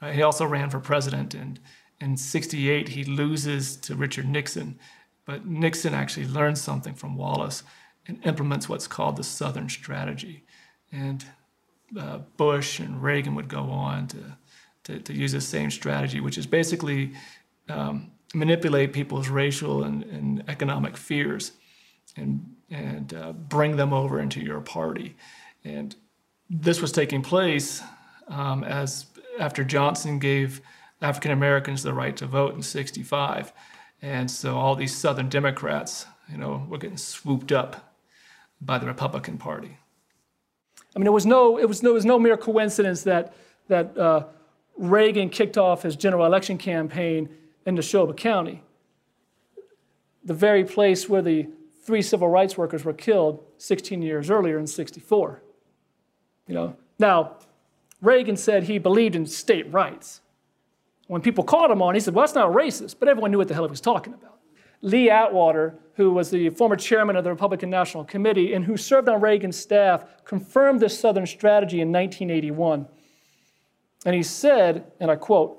Uh, 0.01 0.11
he 0.11 0.21
also 0.21 0.45
ran 0.45 0.69
for 0.69 0.79
president, 0.79 1.33
and 1.33 1.59
in 1.99 2.17
68 2.17 2.89
he 2.89 3.03
loses 3.03 3.75
to 3.77 3.95
Richard 3.95 4.27
Nixon. 4.27 4.79
But 5.25 5.45
Nixon 5.45 5.93
actually 5.93 6.27
learns 6.27 6.61
something 6.61 6.93
from 6.93 7.15
Wallace 7.15 7.63
and 8.07 8.23
implements 8.25 8.69
what's 8.69 8.87
called 8.87 9.17
the 9.17 9.23
Southern 9.23 9.69
Strategy. 9.69 10.43
And 10.91 11.25
uh, 11.99 12.19
Bush 12.37 12.79
and 12.79 13.01
Reagan 13.01 13.35
would 13.35 13.47
go 13.47 13.63
on 13.63 14.07
to, 14.07 14.37
to, 14.83 14.99
to, 14.99 15.13
use 15.13 15.31
the 15.31 15.41
same 15.41 15.71
strategy, 15.71 16.19
which 16.19 16.37
is 16.37 16.45
basically 16.45 17.13
um, 17.69 18.11
manipulate 18.33 18.93
people's 18.93 19.29
racial 19.29 19.83
and, 19.83 20.03
and 20.03 20.43
economic 20.47 20.97
fears 20.97 21.53
and, 22.17 22.55
and 22.69 23.13
uh, 23.13 23.31
bring 23.31 23.77
them 23.77 23.93
over 23.93 24.19
into 24.19 24.41
your 24.41 24.61
party. 24.61 25.15
And 25.63 25.95
this 26.49 26.81
was 26.81 26.91
taking 26.91 27.21
place 27.21 27.81
um, 28.27 28.63
as 28.63 29.07
after 29.39 29.63
Johnson 29.63 30.19
gave 30.19 30.61
African 31.01 31.31
Americans 31.31 31.83
the 31.83 31.93
right 31.93 32.15
to 32.17 32.25
vote 32.25 32.55
in 32.55 32.61
65. 32.61 33.53
And 34.01 34.29
so 34.29 34.57
all 34.57 34.75
these 34.75 34.95
Southern 34.95 35.29
Democrats, 35.29 36.05
you 36.31 36.37
know, 36.37 36.65
were 36.69 36.77
getting 36.77 36.97
swooped 36.97 37.51
up 37.51 37.93
by 38.61 38.77
the 38.77 38.85
Republican 38.85 39.37
Party. 39.37 39.77
I 40.95 40.99
mean, 40.99 41.07
it 41.07 41.13
was 41.13 41.25
no, 41.25 41.57
it 41.57 41.67
was 41.67 41.83
no, 41.83 41.91
it 41.91 41.93
was 41.93 42.05
no 42.05 42.17
mere 42.17 42.37
coincidence 42.37 43.03
that, 43.03 43.33
that 43.67 43.97
uh, 43.97 44.25
Reagan 44.77 45.29
kicked 45.29 45.57
off 45.57 45.83
his 45.83 45.95
general 45.95 46.25
election 46.25 46.57
campaign 46.57 47.29
in 47.65 47.75
Neshoba 47.75 48.15
County, 48.15 48.61
the 50.23 50.33
very 50.33 50.63
place 50.63 51.09
where 51.09 51.21
the 51.21 51.47
three 51.83 52.01
civil 52.01 52.27
rights 52.27 52.57
workers 52.57 52.83
were 52.85 52.93
killed 52.93 53.43
16 53.57 54.01
years 54.01 54.29
earlier 54.29 54.57
in 54.57 54.67
64. 54.67 55.41
You 56.47 56.53
know, 56.53 56.75
now 56.99 57.37
Reagan 58.01 58.37
said 58.37 58.63
he 58.63 58.77
believed 58.77 59.15
in 59.15 59.25
state 59.25 59.71
rights. 59.71 60.21
When 61.07 61.21
people 61.21 61.43
called 61.43 61.71
him 61.71 61.81
on, 61.81 61.93
he 61.93 61.99
said, 61.99 62.13
"Well, 62.13 62.23
that's 62.23 62.35
not 62.35 62.51
racist," 62.51 62.95
but 62.99 63.07
everyone 63.07 63.31
knew 63.31 63.37
what 63.37 63.47
the 63.47 63.53
hell 63.53 63.65
he 63.65 63.69
was 63.69 63.81
talking 63.81 64.13
about. 64.13 64.39
Lee 64.81 65.09
Atwater, 65.09 65.79
who 65.95 66.11
was 66.11 66.29
the 66.29 66.49
former 66.49 66.75
chairman 66.75 67.15
of 67.15 67.23
the 67.23 67.29
Republican 67.29 67.69
National 67.69 68.03
Committee 68.03 68.53
and 68.53 68.63
who 68.65 68.77
served 68.77 69.09
on 69.09 69.21
Reagan's 69.21 69.57
staff, 69.57 70.05
confirmed 70.25 70.79
this 70.79 70.99
Southern 70.99 71.25
strategy 71.25 71.81
in 71.81 71.91
1981. 71.91 72.87
And 74.05 74.15
he 74.15 74.21
said, 74.21 74.91
and 74.99 75.09
I 75.09 75.15
quote, 75.15 75.57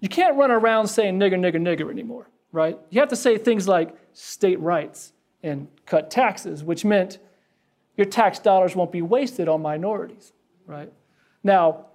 You 0.00 0.08
can't 0.08 0.36
run 0.36 0.50
around 0.50 0.88
saying 0.88 1.18
nigger, 1.18 1.38
nigger, 1.38 1.60
nigger 1.60 1.90
anymore, 1.90 2.28
right? 2.50 2.78
You 2.90 3.00
have 3.00 3.10
to 3.10 3.16
say 3.16 3.38
things 3.38 3.68
like 3.68 3.94
state 4.12 4.58
rights 4.58 5.12
and 5.42 5.68
cut 5.86 6.10
taxes, 6.10 6.64
which 6.64 6.84
meant 6.84 7.18
your 7.96 8.06
tax 8.06 8.38
dollars 8.40 8.74
won't 8.74 8.90
be 8.90 9.02
wasted 9.02 9.48
on 9.48 9.62
minorities, 9.62 10.32
right? 10.66 10.92
Now, 11.44 11.86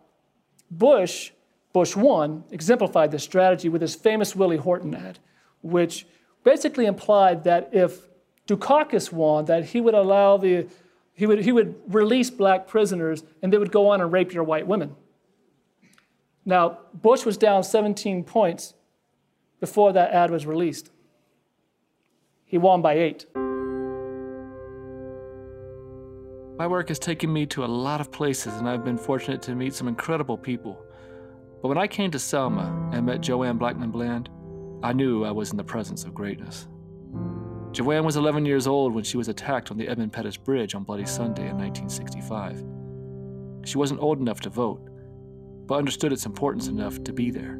Bush, 0.71 1.31
Bush 1.71 1.95
1, 1.95 2.45
exemplified 2.51 3.11
this 3.11 3.23
strategy 3.23 3.69
with 3.69 3.81
his 3.81 3.95
famous 3.95 4.35
Willie 4.35 4.57
Horton 4.57 4.95
ad, 4.95 5.19
which 5.61 6.07
basically 6.43 6.85
implied 6.85 7.43
that 7.43 7.69
if 7.71 7.99
Dukakis 8.47 9.11
won, 9.11 9.45
that 9.45 9.65
he 9.65 9.81
would 9.81 9.93
allow 9.93 10.37
the, 10.37 10.67
he 11.13 11.27
would, 11.27 11.43
he 11.43 11.51
would 11.51 11.75
release 11.87 12.31
black 12.31 12.67
prisoners 12.67 13.23
and 13.41 13.53
they 13.53 13.57
would 13.57 13.71
go 13.71 13.89
on 13.89 14.01
and 14.01 14.11
rape 14.11 14.33
your 14.33 14.43
white 14.43 14.65
women. 14.65 14.95
Now, 16.45 16.79
Bush 16.93 17.25
was 17.25 17.37
down 17.37 17.63
17 17.63 18.23
points 18.23 18.73
before 19.59 19.93
that 19.93 20.11
ad 20.11 20.31
was 20.31 20.47
released. 20.47 20.89
He 22.45 22.57
won 22.57 22.81
by 22.81 22.93
eight. 22.93 23.27
My 26.57 26.65
work 26.67 26.89
has 26.89 26.97
taken 26.97 27.31
me 27.31 27.45
to 27.47 27.63
a 27.63 27.67
lot 27.67 28.01
of 28.01 28.11
places, 28.11 28.55
and 28.55 28.67
I've 28.67 28.83
been 28.83 28.97
fortunate 28.97 29.41
to 29.43 29.55
meet 29.55 29.75
some 29.75 29.87
incredible 29.87 30.37
people. 30.37 30.83
But 31.61 31.67
when 31.67 31.77
I 31.77 31.87
came 31.87 32.09
to 32.11 32.19
Selma 32.19 32.89
and 32.93 33.05
met 33.05 33.21
Joanne 33.21 33.59
Blackmon 33.59 33.91
Bland, 33.91 34.29
I 34.81 34.93
knew 34.93 35.25
I 35.25 35.31
was 35.31 35.51
in 35.51 35.57
the 35.57 35.63
presence 35.63 36.05
of 36.05 36.13
greatness. 36.13 36.67
Joanne 37.71 38.05
was 38.05 38.15
11 38.15 38.45
years 38.45 38.65
old 38.65 38.93
when 38.93 39.03
she 39.03 39.17
was 39.17 39.27
attacked 39.27 39.69
on 39.69 39.77
the 39.77 39.87
Edmund 39.87 40.13
Pettus 40.13 40.37
Bridge 40.37 40.73
on 40.73 40.83
Bloody 40.83 41.05
Sunday 41.05 41.49
in 41.49 41.57
1965. 41.57 42.63
She 43.67 43.77
wasn't 43.77 43.99
old 43.99 44.19
enough 44.19 44.39
to 44.41 44.49
vote, 44.49 44.81
but 45.67 45.75
understood 45.75 46.13
its 46.13 46.25
importance 46.25 46.67
enough 46.67 47.03
to 47.03 47.11
be 47.11 47.29
there. 47.29 47.59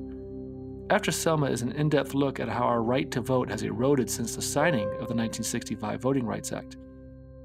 After 0.90 1.12
Selma 1.12 1.48
is 1.48 1.62
an 1.62 1.74
in 1.74 1.90
depth 1.90 2.16
look 2.16 2.40
at 2.40 2.50
how 2.50 2.64
our 2.64 2.82
right 2.82 3.12
to 3.12 3.22
vote 3.22 3.50
has 3.52 3.62
eroded 3.62 4.10
since 4.10 4.36
the 4.36 4.42
signing 4.42 4.88
of 4.88 5.08
the 5.08 5.16
1965 5.16 6.02
Voting 6.02 6.26
Rights 6.26 6.52
Act. 6.54 6.78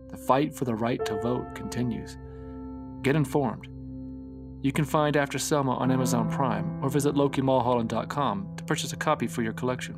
The 0.08 0.16
fight 0.16 0.54
for 0.54 0.64
the 0.64 0.74
right 0.74 1.04
to 1.04 1.20
vote 1.20 1.54
continues. 1.54 2.16
Get 3.02 3.16
informed. 3.16 3.68
You 4.64 4.72
can 4.72 4.86
find 4.86 5.14
After 5.14 5.38
Selma 5.38 5.74
on 5.74 5.90
Amazon 5.90 6.30
Prime 6.30 6.82
or 6.82 6.88
visit 6.88 7.14
LokiMulholland.com 7.14 8.56
to 8.56 8.64
purchase 8.64 8.94
a 8.94 8.96
copy 8.96 9.26
for 9.26 9.42
your 9.42 9.52
collection. 9.52 9.94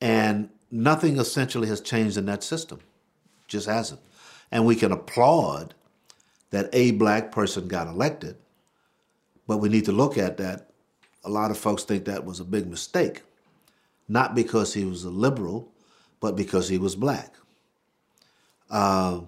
And 0.00 0.50
nothing 0.70 1.18
essentially 1.18 1.66
has 1.66 1.80
changed 1.80 2.16
in 2.16 2.26
that 2.26 2.44
system. 2.44 2.78
Just 3.48 3.66
hasn't. 3.66 4.00
And 4.52 4.64
we 4.64 4.76
can 4.76 4.92
applaud 4.92 5.74
that 6.50 6.70
a 6.72 6.92
black 6.92 7.32
person 7.32 7.66
got 7.66 7.88
elected, 7.88 8.36
but 9.48 9.56
we 9.56 9.68
need 9.68 9.86
to 9.86 9.92
look 9.92 10.16
at 10.16 10.36
that. 10.36 10.70
A 11.24 11.28
lot 11.28 11.50
of 11.50 11.58
folks 11.58 11.82
think 11.82 12.04
that 12.04 12.24
was 12.24 12.38
a 12.38 12.44
big 12.44 12.68
mistake, 12.68 13.22
not 14.08 14.36
because 14.36 14.74
he 14.74 14.84
was 14.84 15.02
a 15.02 15.10
liberal, 15.10 15.72
but 16.20 16.36
because 16.36 16.68
he 16.68 16.78
was 16.78 16.94
black. 16.94 17.34
Uh, 18.70 19.22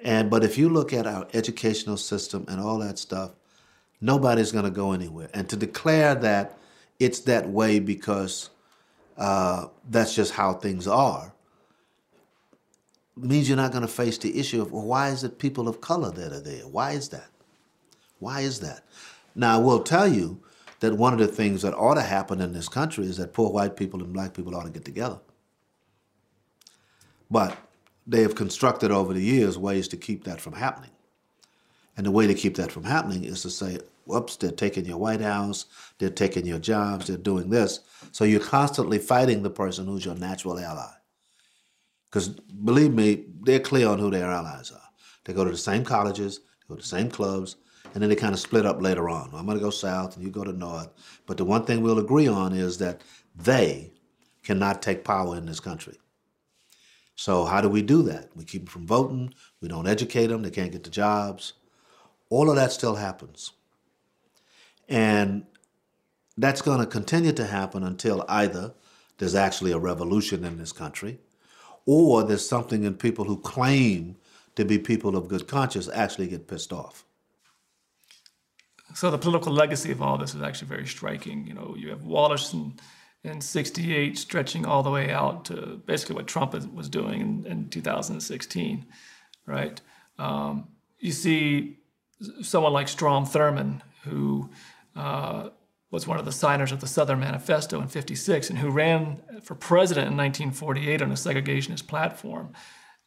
and 0.00 0.30
but 0.30 0.44
if 0.44 0.56
you 0.56 0.68
look 0.68 0.92
at 0.92 1.06
our 1.06 1.26
educational 1.34 1.96
system 1.96 2.44
and 2.48 2.60
all 2.60 2.78
that 2.78 2.98
stuff, 2.98 3.32
nobody's 4.00 4.52
going 4.52 4.64
to 4.64 4.70
go 4.70 4.92
anywhere. 4.92 5.28
And 5.34 5.48
to 5.48 5.56
declare 5.56 6.14
that 6.16 6.58
it's 6.98 7.20
that 7.20 7.48
way 7.48 7.80
because 7.80 8.50
uh, 9.16 9.66
that's 9.88 10.14
just 10.14 10.32
how 10.34 10.54
things 10.54 10.86
are 10.86 11.32
means 13.16 13.48
you're 13.48 13.56
not 13.56 13.72
going 13.72 13.82
to 13.82 13.88
face 13.88 14.18
the 14.18 14.38
issue 14.38 14.62
of 14.62 14.72
well, 14.72 14.84
why 14.84 15.08
is 15.08 15.24
it 15.24 15.38
people 15.38 15.68
of 15.68 15.80
color 15.80 16.10
that 16.10 16.32
are 16.32 16.40
there? 16.40 16.66
Why 16.66 16.92
is 16.92 17.08
that? 17.08 17.30
Why 18.18 18.40
is 18.40 18.60
that? 18.60 18.84
Now, 19.34 19.58
I 19.58 19.62
will 19.62 19.82
tell 19.82 20.08
you 20.08 20.40
that 20.80 20.94
one 20.94 21.12
of 21.12 21.18
the 21.18 21.28
things 21.28 21.62
that 21.62 21.74
ought 21.74 21.94
to 21.94 22.02
happen 22.02 22.40
in 22.40 22.52
this 22.52 22.68
country 22.68 23.06
is 23.06 23.16
that 23.16 23.32
poor 23.32 23.50
white 23.50 23.76
people 23.76 24.02
and 24.02 24.12
black 24.12 24.34
people 24.34 24.54
ought 24.54 24.64
to 24.64 24.70
get 24.70 24.84
together. 24.84 25.18
But 27.30 27.56
they 28.08 28.22
have 28.22 28.34
constructed 28.34 28.90
over 28.90 29.12
the 29.12 29.22
years 29.22 29.58
ways 29.58 29.86
to 29.88 29.96
keep 29.96 30.24
that 30.24 30.40
from 30.40 30.54
happening. 30.54 30.90
And 31.96 32.06
the 32.06 32.10
way 32.10 32.26
to 32.26 32.34
keep 32.34 32.56
that 32.56 32.72
from 32.72 32.84
happening 32.84 33.24
is 33.24 33.42
to 33.42 33.50
say, 33.50 33.78
whoops, 34.06 34.36
they're 34.36 34.50
taking 34.50 34.86
your 34.86 34.96
White 34.96 35.20
House, 35.20 35.66
they're 35.98 36.08
taking 36.08 36.46
your 36.46 36.58
jobs, 36.58 37.06
they're 37.06 37.18
doing 37.18 37.50
this. 37.50 37.80
So 38.12 38.24
you're 38.24 38.40
constantly 38.40 38.98
fighting 38.98 39.42
the 39.42 39.50
person 39.50 39.86
who's 39.86 40.06
your 40.06 40.14
natural 40.14 40.58
ally. 40.58 40.90
Because 42.08 42.28
believe 42.28 42.94
me, 42.94 43.26
they're 43.42 43.60
clear 43.60 43.88
on 43.88 43.98
who 43.98 44.10
their 44.10 44.30
allies 44.30 44.72
are. 44.72 44.88
They 45.24 45.34
go 45.34 45.44
to 45.44 45.50
the 45.50 45.58
same 45.58 45.84
colleges, 45.84 46.38
they 46.38 46.68
go 46.68 46.76
to 46.76 46.82
the 46.82 46.88
same 46.88 47.10
clubs, 47.10 47.56
and 47.92 48.02
then 48.02 48.08
they 48.08 48.16
kind 48.16 48.32
of 48.32 48.40
split 48.40 48.64
up 48.64 48.80
later 48.80 49.10
on. 49.10 49.30
I'm 49.34 49.44
going 49.44 49.58
to 49.58 49.64
go 49.64 49.70
south 49.70 50.16
and 50.16 50.24
you 50.24 50.30
go 50.30 50.44
to 50.44 50.52
north. 50.52 50.88
But 51.26 51.36
the 51.36 51.44
one 51.44 51.64
thing 51.64 51.82
we'll 51.82 51.98
agree 51.98 52.28
on 52.28 52.54
is 52.54 52.78
that 52.78 53.02
they 53.36 53.92
cannot 54.42 54.80
take 54.80 55.04
power 55.04 55.36
in 55.36 55.44
this 55.44 55.60
country. 55.60 55.98
So 57.18 57.46
how 57.46 57.60
do 57.60 57.68
we 57.68 57.82
do 57.82 58.04
that? 58.04 58.30
We 58.36 58.44
keep 58.44 58.62
them 58.62 58.68
from 58.68 58.86
voting. 58.86 59.34
We 59.60 59.66
don't 59.66 59.88
educate 59.88 60.28
them. 60.28 60.42
They 60.42 60.52
can't 60.52 60.70
get 60.70 60.84
the 60.84 60.90
jobs. 60.90 61.54
All 62.30 62.48
of 62.48 62.54
that 62.54 62.70
still 62.70 62.94
happens. 62.94 63.50
And 64.88 65.44
that's 66.36 66.62
going 66.62 66.78
to 66.78 66.86
continue 66.86 67.32
to 67.32 67.44
happen 67.44 67.82
until 67.82 68.24
either 68.28 68.72
there's 69.18 69.34
actually 69.34 69.72
a 69.72 69.80
revolution 69.80 70.44
in 70.44 70.58
this 70.58 70.70
country 70.70 71.18
or 71.86 72.22
there's 72.22 72.48
something 72.48 72.84
in 72.84 72.94
people 72.94 73.24
who 73.24 73.40
claim 73.40 74.14
to 74.54 74.64
be 74.64 74.78
people 74.78 75.16
of 75.16 75.26
good 75.26 75.48
conscience 75.48 75.88
actually 75.92 76.28
get 76.28 76.46
pissed 76.46 76.72
off. 76.72 77.04
So 78.94 79.10
the 79.10 79.18
political 79.18 79.52
legacy 79.52 79.90
of 79.90 80.00
all 80.00 80.18
this 80.18 80.36
is 80.36 80.42
actually 80.42 80.68
very 80.68 80.86
striking. 80.86 81.48
You 81.48 81.54
know, 81.54 81.74
you 81.76 81.88
have 81.88 82.04
Wallace 82.04 82.52
and 82.52 82.80
in 83.24 83.40
68 83.40 84.16
stretching 84.16 84.64
all 84.64 84.82
the 84.82 84.90
way 84.90 85.10
out 85.10 85.44
to 85.46 85.80
basically 85.86 86.14
what 86.14 86.26
Trump 86.26 86.54
was 86.72 86.88
doing 86.88 87.20
in, 87.20 87.46
in 87.46 87.68
2016, 87.68 88.86
right? 89.46 89.80
Um, 90.18 90.68
you 90.98 91.12
see 91.12 91.78
someone 92.42 92.72
like 92.72 92.88
Strom 92.88 93.26
Thurmond, 93.26 93.82
who 94.04 94.50
uh, 94.96 95.50
was 95.90 96.06
one 96.06 96.18
of 96.18 96.24
the 96.24 96.32
signers 96.32 96.72
of 96.72 96.80
the 96.80 96.86
Southern 96.86 97.20
Manifesto 97.20 97.80
in 97.80 97.88
56 97.88 98.50
and 98.50 98.58
who 98.58 98.70
ran 98.70 99.22
for 99.42 99.54
president 99.54 100.08
in 100.08 100.16
1948 100.16 101.02
on 101.02 101.10
a 101.10 101.14
segregationist 101.14 101.86
platform. 101.86 102.52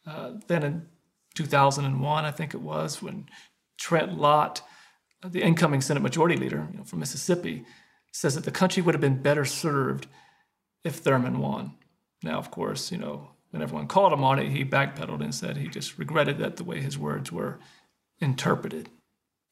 Uh, 0.06 0.32
then 0.48 0.62
in 0.62 0.86
2001, 1.34 2.24
I 2.24 2.30
think 2.30 2.54
it 2.54 2.60
was, 2.60 3.00
when 3.00 3.26
Trent 3.78 4.18
Lott, 4.18 4.62
the 5.24 5.42
incoming 5.42 5.80
Senate 5.80 6.02
Majority 6.02 6.36
Leader 6.36 6.68
you 6.72 6.78
know, 6.78 6.84
from 6.84 6.98
Mississippi, 6.98 7.64
says 8.12 8.34
that 8.34 8.44
the 8.44 8.50
country 8.50 8.82
would 8.82 8.94
have 8.94 9.00
been 9.00 9.22
better 9.22 9.44
served 9.44 10.06
if 10.84 11.02
Thurmond 11.02 11.38
won. 11.38 11.74
Now, 12.22 12.38
of 12.38 12.50
course, 12.50 12.92
you 12.92 12.98
know, 12.98 13.28
when 13.50 13.62
everyone 13.62 13.86
called 13.86 14.12
him 14.12 14.24
on 14.24 14.38
it, 14.38 14.50
he 14.50 14.64
backpedaled 14.64 15.22
and 15.22 15.34
said 15.34 15.56
he 15.56 15.68
just 15.68 15.98
regretted 15.98 16.38
that 16.38 16.56
the 16.56 16.64
way 16.64 16.80
his 16.80 16.98
words 16.98 17.30
were 17.32 17.58
interpreted. 18.20 18.88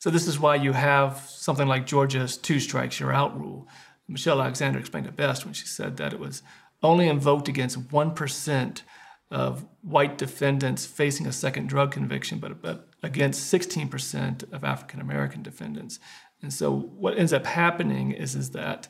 So 0.00 0.08
this 0.08 0.26
is 0.26 0.38
why 0.38 0.54
you 0.54 0.72
have 0.72 1.18
something 1.28 1.68
like 1.68 1.86
Georgia's 1.86 2.36
two 2.36 2.60
strikes 2.60 2.98
you're 2.98 3.12
out 3.12 3.38
rule. 3.38 3.68
Michelle 4.08 4.40
Alexander 4.40 4.78
explained 4.78 5.06
it 5.06 5.16
best 5.16 5.44
when 5.44 5.54
she 5.54 5.66
said 5.66 5.96
that 5.98 6.12
it 6.12 6.18
was 6.18 6.42
only 6.82 7.08
invoked 7.08 7.48
against 7.48 7.88
1% 7.88 8.82
of 9.30 9.66
white 9.82 10.18
defendants 10.18 10.86
facing 10.86 11.26
a 11.26 11.32
second 11.32 11.68
drug 11.68 11.92
conviction, 11.92 12.38
but, 12.38 12.60
but 12.62 12.88
against 13.02 13.52
16% 13.52 14.50
of 14.52 14.64
African 14.64 15.00
American 15.00 15.42
defendants. 15.42 16.00
And 16.42 16.52
so 16.52 16.72
what 16.72 17.18
ends 17.18 17.32
up 17.32 17.44
happening 17.44 18.12
is, 18.12 18.34
is 18.34 18.50
that 18.50 18.88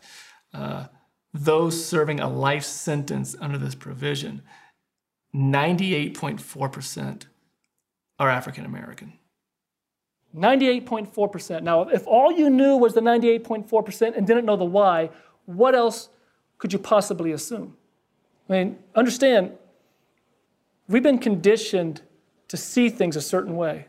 uh, 0.55 0.87
those 1.33 1.85
serving 1.85 2.21
a 2.21 2.29
life 2.29 2.65
sentence 2.65 3.37
under 3.41 3.59
this 3.59 3.75
provision, 3.75 4.43
98.4% 5.35 7.27
are 8.19 8.29
African 8.29 8.65
American. 8.65 9.15
98.4%. 10.37 11.63
Now, 11.63 11.89
if 11.89 12.07
all 12.07 12.31
you 12.31 12.51
knew 12.51 12.77
was 12.77 12.95
the 12.95 13.01
98.4% 13.01 14.17
and 14.17 14.27
didn't 14.27 14.45
know 14.45 14.57
the 14.57 14.65
why, 14.65 15.11
what 15.47 15.75
else 15.75 16.09
could 16.59 16.73
you 16.73 16.79
possibly 16.79 17.33
assume? 17.33 17.77
I 18.49 18.53
mean, 18.53 18.79
understand, 18.95 19.53
we've 20.89 21.03
been 21.03 21.19
conditioned 21.19 22.03
to 22.49 22.57
see 22.57 22.89
things 22.89 23.17
a 23.17 23.21
certain 23.21 23.57
way, 23.57 23.87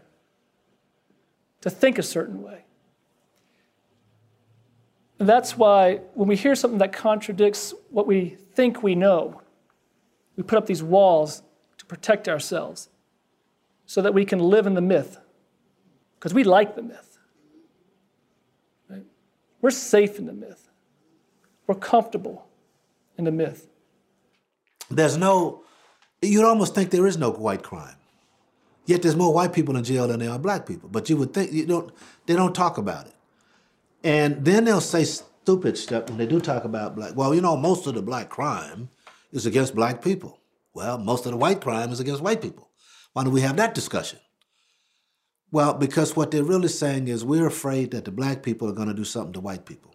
to 1.62 1.70
think 1.70 1.98
a 1.98 2.04
certain 2.04 2.42
way. 2.42 2.66
That's 5.22 5.56
why 5.56 5.98
when 6.16 6.28
we 6.28 6.36
hear 6.36 6.56
something 6.56 6.80
that 6.80 6.94
contradicts 6.94 7.76
what 7.92 8.08
we 8.08 8.38
think 8.54 8.82
we 8.82 8.96
know, 8.96 9.42
we 10.36 10.42
put 10.42 10.58
up 10.58 10.66
these 10.66 10.82
walls 10.82 11.44
to 11.78 11.86
protect 11.86 12.28
ourselves 12.28 12.90
so 13.86 14.02
that 14.02 14.16
we 14.16 14.26
can 14.26 14.40
live 14.40 14.66
in 14.66 14.74
the 14.74 14.82
myth 14.82 15.20
because 16.16 16.34
we 16.34 16.44
like 16.44 16.76
the 16.76 16.82
myth. 16.82 17.20
Right? 18.90 19.04
We're 19.62 19.70
safe 19.70 20.18
in 20.18 20.26
the 20.26 20.34
myth. 20.34 20.70
We're 21.68 21.76
comfortable 21.76 22.48
in 23.16 23.26
the 23.26 23.32
myth. 23.32 23.68
There's 24.90 25.18
no, 25.18 25.64
you'd 26.24 26.46
almost 26.46 26.74
think 26.74 26.90
there 26.90 27.06
is 27.06 27.18
no 27.18 27.32
white 27.32 27.62
crime. 27.62 27.96
Yet 28.88 29.04
there's 29.04 29.16
more 29.16 29.32
white 29.32 29.54
people 29.54 29.78
in 29.78 29.84
jail 29.84 30.08
than 30.08 30.20
there 30.20 30.32
are 30.32 30.40
black 30.40 30.66
people. 30.66 30.90
But 30.90 31.12
you 31.12 31.18
would 31.18 31.32
think, 31.32 31.52
you 31.52 31.68
don't, 31.68 31.92
they 32.26 32.36
don't 32.36 32.56
talk 32.56 32.80
about 32.80 33.06
it. 33.06 33.14
And 34.04 34.44
then 34.44 34.66
they'll 34.66 34.82
say 34.82 35.04
stupid 35.04 35.78
stuff 35.78 36.10
when 36.10 36.18
they 36.18 36.26
do 36.26 36.40
talk 36.40 36.64
about 36.64 36.96
black. 36.96 37.16
Well, 37.16 37.36
you 37.36 37.42
know, 37.42 37.56
most 37.56 37.88
of 37.88 37.96
the 37.96 38.02
black 38.02 38.30
crime 38.30 38.90
is 39.32 39.46
against 39.46 39.76
black 39.76 40.02
people. 40.02 40.40
Well, 40.74 40.98
most 40.98 41.26
of 41.26 41.32
the 41.32 41.38
white 41.38 41.62
crime 41.62 41.92
is 41.92 42.00
against 42.00 42.22
white 42.22 42.42
people. 42.42 42.70
Why 43.14 43.24
don't 43.24 43.34
we 43.34 43.42
have 43.42 43.58
that 43.58 43.76
discussion? 43.76 44.20
Well, 45.52 45.74
because 45.74 46.16
what 46.16 46.32
they're 46.32 46.44
really 46.44 46.70
saying 46.70 47.10
is 47.10 47.26
we're 47.26 47.48
afraid 47.48 47.92
that 47.92 48.06
the 48.06 48.12
black 48.12 48.42
people 48.42 48.70
are 48.70 48.74
going 48.74 48.88
to 48.88 48.94
do 48.94 49.04
something 49.04 49.34
to 49.34 49.42
white 49.42 49.66
people. 49.66 49.94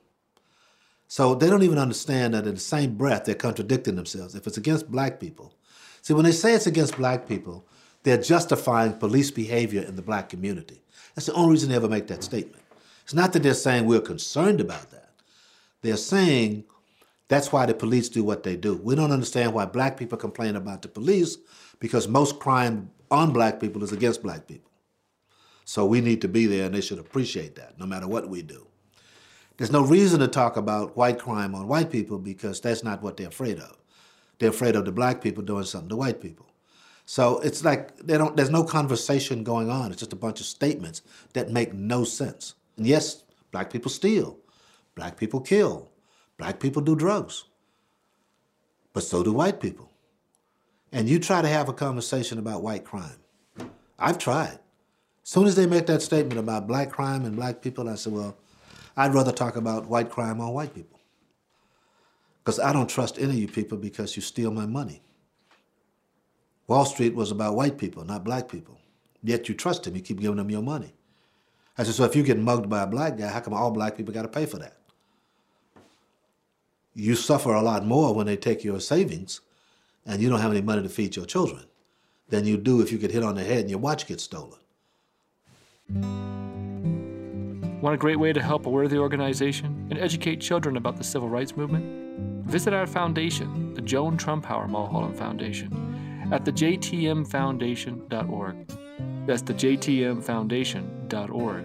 So 1.08 1.34
they 1.34 1.48
don't 1.48 1.62
even 1.62 1.78
understand 1.78 2.34
that 2.34 2.46
in 2.46 2.54
the 2.54 2.60
same 2.60 2.96
breath 2.96 3.24
they're 3.24 3.34
contradicting 3.34 3.96
themselves. 3.96 4.34
If 4.34 4.46
it's 4.46 4.58
against 4.58 4.90
black 4.90 5.18
people, 5.18 5.54
see, 6.02 6.12
when 6.12 6.24
they 6.24 6.32
say 6.32 6.52
it's 6.52 6.66
against 6.66 6.96
black 6.96 7.26
people, 7.26 7.66
they're 8.02 8.20
justifying 8.20 8.92
police 8.94 9.30
behavior 9.30 9.82
in 9.82 9.96
the 9.96 10.02
black 10.02 10.28
community. 10.28 10.82
That's 11.14 11.26
the 11.26 11.32
only 11.32 11.52
reason 11.52 11.70
they 11.70 11.76
ever 11.76 11.88
make 11.88 12.08
that 12.08 12.22
statement. 12.22 12.62
It's 13.06 13.14
not 13.14 13.32
that 13.34 13.44
they're 13.44 13.54
saying 13.54 13.86
we're 13.86 14.00
concerned 14.00 14.60
about 14.60 14.90
that. 14.90 15.10
They're 15.80 15.96
saying 15.96 16.64
that's 17.28 17.52
why 17.52 17.64
the 17.64 17.72
police 17.72 18.08
do 18.08 18.24
what 18.24 18.42
they 18.42 18.56
do. 18.56 18.80
We 18.82 18.96
don't 18.96 19.12
understand 19.12 19.54
why 19.54 19.66
black 19.66 19.96
people 19.96 20.18
complain 20.18 20.56
about 20.56 20.82
the 20.82 20.88
police 20.88 21.38
because 21.78 22.08
most 22.08 22.40
crime 22.40 22.90
on 23.12 23.32
black 23.32 23.60
people 23.60 23.84
is 23.84 23.92
against 23.92 24.24
black 24.24 24.48
people. 24.48 24.72
So 25.64 25.86
we 25.86 26.00
need 26.00 26.20
to 26.22 26.26
be 26.26 26.46
there 26.46 26.66
and 26.66 26.74
they 26.74 26.80
should 26.80 26.98
appreciate 26.98 27.54
that 27.54 27.78
no 27.78 27.86
matter 27.86 28.08
what 28.08 28.28
we 28.28 28.42
do. 28.42 28.66
There's 29.56 29.70
no 29.70 29.84
reason 29.84 30.18
to 30.18 30.26
talk 30.26 30.56
about 30.56 30.96
white 30.96 31.20
crime 31.20 31.54
on 31.54 31.68
white 31.68 31.92
people 31.92 32.18
because 32.18 32.60
that's 32.60 32.82
not 32.82 33.04
what 33.04 33.16
they're 33.16 33.28
afraid 33.28 33.60
of. 33.60 33.76
They're 34.40 34.50
afraid 34.50 34.74
of 34.74 34.84
the 34.84 34.90
black 34.90 35.22
people 35.22 35.44
doing 35.44 35.62
something 35.62 35.90
to 35.90 35.96
white 35.96 36.20
people. 36.20 36.46
So 37.04 37.38
it's 37.38 37.64
like 37.64 37.96
they 37.98 38.18
don't 38.18 38.36
there's 38.36 38.50
no 38.50 38.64
conversation 38.64 39.44
going 39.44 39.70
on. 39.70 39.92
It's 39.92 40.00
just 40.00 40.12
a 40.12 40.16
bunch 40.16 40.40
of 40.40 40.46
statements 40.46 41.02
that 41.34 41.52
make 41.52 41.72
no 41.72 42.02
sense. 42.02 42.54
Yes, 42.76 43.22
black 43.52 43.70
people 43.70 43.90
steal. 43.90 44.38
Black 44.94 45.16
people 45.16 45.40
kill. 45.40 45.90
Black 46.38 46.60
people 46.60 46.82
do 46.82 46.94
drugs. 46.94 47.44
But 48.92 49.02
so 49.02 49.22
do 49.22 49.32
white 49.32 49.60
people. 49.60 49.90
And 50.92 51.08
you 51.08 51.18
try 51.18 51.42
to 51.42 51.48
have 51.48 51.68
a 51.68 51.72
conversation 51.72 52.38
about 52.38 52.62
white 52.62 52.84
crime. 52.84 53.18
I've 53.98 54.18
tried. 54.18 54.58
As 55.22 55.30
soon 55.30 55.46
as 55.46 55.56
they 55.56 55.66
make 55.66 55.86
that 55.86 56.02
statement 56.02 56.38
about 56.38 56.66
black 56.66 56.90
crime 56.90 57.24
and 57.24 57.34
black 57.34 57.60
people, 57.60 57.88
I 57.88 57.96
said, 57.96 58.12
well, 58.12 58.36
I'd 58.96 59.12
rather 59.12 59.32
talk 59.32 59.56
about 59.56 59.86
white 59.86 60.10
crime 60.10 60.40
on 60.40 60.52
white 60.52 60.74
people. 60.74 61.00
Because 62.42 62.60
I 62.60 62.72
don't 62.72 62.88
trust 62.88 63.18
any 63.18 63.30
of 63.30 63.36
you 63.36 63.48
people 63.48 63.76
because 63.76 64.16
you 64.16 64.22
steal 64.22 64.50
my 64.50 64.66
money. 64.66 65.02
Wall 66.68 66.84
Street 66.84 67.14
was 67.14 67.30
about 67.30 67.56
white 67.56 67.76
people, 67.76 68.04
not 68.04 68.24
black 68.24 68.48
people. 68.48 68.78
Yet 69.22 69.48
you 69.48 69.54
trust 69.54 69.82
them, 69.82 69.96
you 69.96 70.02
keep 70.02 70.20
giving 70.20 70.36
them 70.36 70.50
your 70.50 70.62
money. 70.62 70.94
I 71.78 71.82
said, 71.82 71.94
so 71.94 72.04
if 72.04 72.16
you 72.16 72.22
get 72.22 72.38
mugged 72.38 72.68
by 72.68 72.82
a 72.82 72.86
black 72.86 73.18
guy, 73.18 73.28
how 73.28 73.40
come 73.40 73.54
all 73.54 73.70
black 73.70 73.96
people 73.96 74.14
got 74.14 74.22
to 74.22 74.28
pay 74.28 74.46
for 74.46 74.58
that? 74.58 74.76
You 76.94 77.14
suffer 77.14 77.52
a 77.52 77.60
lot 77.60 77.84
more 77.84 78.14
when 78.14 78.26
they 78.26 78.36
take 78.36 78.64
your 78.64 78.80
savings 78.80 79.42
and 80.06 80.22
you 80.22 80.30
don't 80.30 80.40
have 80.40 80.52
any 80.52 80.62
money 80.62 80.82
to 80.82 80.88
feed 80.88 81.16
your 81.16 81.26
children 81.26 81.64
than 82.28 82.46
you 82.46 82.56
do 82.56 82.80
if 82.80 82.90
you 82.90 82.98
get 82.98 83.10
hit 83.10 83.22
on 83.22 83.34
the 83.34 83.44
head 83.44 83.60
and 83.60 83.70
your 83.70 83.78
watch 83.78 84.06
gets 84.06 84.24
stolen. 84.24 84.58
Want 87.82 87.94
a 87.94 87.98
great 87.98 88.18
way 88.18 88.32
to 88.32 88.42
help 88.42 88.64
a 88.64 88.70
worthy 88.70 88.96
organization 88.96 89.86
and 89.90 89.98
educate 89.98 90.40
children 90.40 90.78
about 90.78 90.96
the 90.96 91.04
civil 91.04 91.28
rights 91.28 91.54
movement? 91.56 92.46
Visit 92.46 92.72
our 92.72 92.86
foundation, 92.86 93.74
the 93.74 93.82
Joan 93.82 94.16
Trumpauer 94.16 94.66
Mulholland 94.66 95.18
Foundation, 95.18 96.30
at 96.32 96.44
thejtmfoundation.org. 96.44 98.85
That's 99.26 99.42
the 99.42 99.54
jtmfoundation.org. 99.54 101.64